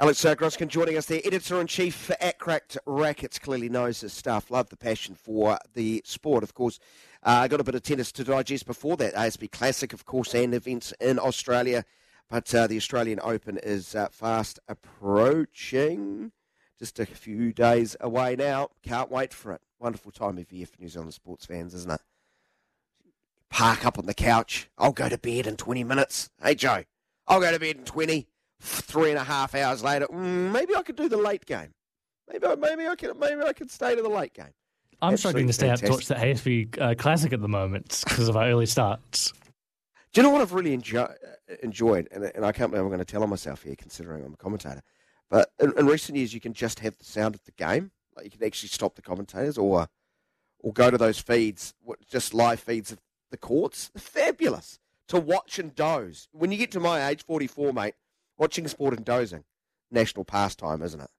Alex 0.00 0.24
uh, 0.24 0.34
Gruskin 0.36 0.68
joining 0.68 0.96
us 0.96 1.06
there, 1.06 1.20
editor 1.24 1.60
in 1.60 1.66
chief 1.66 2.08
at 2.20 2.38
Cracked 2.38 2.78
Rackets. 2.86 3.36
Clearly 3.38 3.68
knows 3.68 4.00
his 4.00 4.12
stuff. 4.12 4.48
Love 4.48 4.68
the 4.68 4.76
passion 4.76 5.16
for 5.16 5.58
the 5.74 6.02
sport, 6.04 6.44
of 6.44 6.54
course. 6.54 6.78
I 7.24 7.44
uh, 7.44 7.48
got 7.48 7.60
a 7.60 7.64
bit 7.64 7.74
of 7.74 7.82
tennis 7.82 8.12
to 8.12 8.22
digest 8.22 8.64
before 8.64 8.96
that. 8.98 9.14
ASB 9.14 9.50
Classic, 9.50 9.92
of 9.92 10.04
course, 10.04 10.34
and 10.34 10.54
events 10.54 10.92
in 11.00 11.18
Australia. 11.18 11.84
But 12.30 12.54
uh, 12.54 12.68
the 12.68 12.76
Australian 12.76 13.18
Open 13.24 13.58
is 13.60 13.96
uh, 13.96 14.08
fast 14.12 14.60
approaching. 14.68 16.30
Just 16.78 17.00
a 17.00 17.06
few 17.06 17.52
days 17.52 17.96
away 18.00 18.36
now. 18.36 18.68
Can't 18.84 19.10
wait 19.10 19.34
for 19.34 19.52
it. 19.52 19.62
Wonderful 19.80 20.12
time 20.12 20.38
of 20.38 20.52
year 20.52 20.66
for 20.66 20.80
New 20.80 20.88
Zealand 20.88 21.14
sports 21.14 21.44
fans, 21.44 21.74
isn't 21.74 21.90
it? 21.90 22.00
Park 23.50 23.84
up 23.84 23.98
on 23.98 24.06
the 24.06 24.14
couch. 24.14 24.68
I'll 24.78 24.92
go 24.92 25.08
to 25.08 25.18
bed 25.18 25.46
in 25.46 25.56
20 25.56 25.84
minutes. 25.84 26.30
Hey, 26.42 26.54
Joe, 26.54 26.84
I'll 27.26 27.40
go 27.40 27.50
to 27.52 27.58
bed 27.58 27.76
in 27.76 27.84
20. 27.84 28.26
Three 28.60 29.10
and 29.10 29.18
a 29.20 29.22
half 29.22 29.54
hours 29.54 29.84
later, 29.84 30.08
mm, 30.08 30.50
maybe 30.50 30.74
I 30.74 30.82
could 30.82 30.96
do 30.96 31.08
the 31.08 31.16
late 31.16 31.46
game. 31.46 31.74
Maybe, 32.28 32.44
maybe 32.56 32.88
I 32.88 32.96
can. 32.96 33.16
Maybe 33.16 33.40
I 33.40 33.52
can 33.52 33.68
stay 33.68 33.94
to 33.94 34.02
the 34.02 34.08
late 34.08 34.34
game. 34.34 34.52
I'm 35.00 35.16
struggling 35.16 35.46
to 35.46 35.52
stay 35.52 35.66
fantastic. 35.66 35.90
up 35.90 36.00
to 36.00 36.14
watch 36.14 36.44
the 36.44 36.50
ASB 36.50 36.80
uh, 36.80 36.94
Classic 36.96 37.32
at 37.32 37.40
the 37.40 37.48
moment 37.48 38.02
because 38.08 38.28
of 38.28 38.36
our 38.36 38.48
early 38.48 38.66
starts. 38.66 39.32
Do 40.12 40.20
you 40.20 40.22
know 40.22 40.30
what 40.30 40.40
I've 40.40 40.52
really 40.52 40.72
enjoy, 40.72 41.02
uh, 41.02 41.14
enjoyed? 41.62 42.08
And, 42.10 42.24
and, 42.34 42.44
I 42.44 42.50
can't 42.50 42.70
believe 42.70 42.82
I'm 42.82 42.88
going 42.88 42.98
to 42.98 43.04
tell 43.04 43.22
on 43.22 43.30
myself 43.30 43.62
here, 43.62 43.76
considering 43.76 44.24
I'm 44.24 44.34
a 44.34 44.36
commentator. 44.36 44.82
But 45.30 45.50
in, 45.60 45.72
in, 45.78 45.86
recent 45.86 46.16
years, 46.16 46.34
you 46.34 46.40
can 46.40 46.54
just 46.54 46.80
have 46.80 46.96
the 46.98 47.04
sound 47.04 47.34
of 47.34 47.44
the 47.44 47.52
game. 47.52 47.92
Like 48.16 48.24
you 48.24 48.30
can 48.32 48.44
actually 48.44 48.70
stop 48.70 48.96
the 48.96 49.02
commentators, 49.02 49.56
or 49.56 49.86
or 50.60 50.72
go 50.72 50.90
to 50.90 50.98
those 50.98 51.20
feeds, 51.20 51.74
just 52.10 52.34
live 52.34 52.58
feeds 52.58 52.90
of 52.90 52.98
the 53.30 53.36
courts. 53.36 53.90
Fabulous 53.96 54.78
to 55.08 55.18
watch 55.18 55.58
and 55.58 55.74
doze. 55.74 56.28
When 56.32 56.52
you 56.52 56.58
get 56.58 56.70
to 56.72 56.80
my 56.80 57.08
age, 57.08 57.24
44, 57.24 57.72
mate, 57.72 57.94
watching 58.36 58.68
sport 58.68 58.94
and 58.94 59.04
dozing, 59.04 59.44
national 59.90 60.24
pastime, 60.24 60.82
isn't 60.82 61.00
it? 61.00 61.10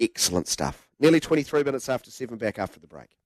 Excellent 0.00 0.48
stuff. 0.48 0.88
Nearly 0.98 1.20
23 1.20 1.62
minutes 1.62 1.88
after 1.88 2.10
7, 2.10 2.36
back 2.36 2.58
after 2.58 2.80
the 2.80 2.86
break. 2.86 3.16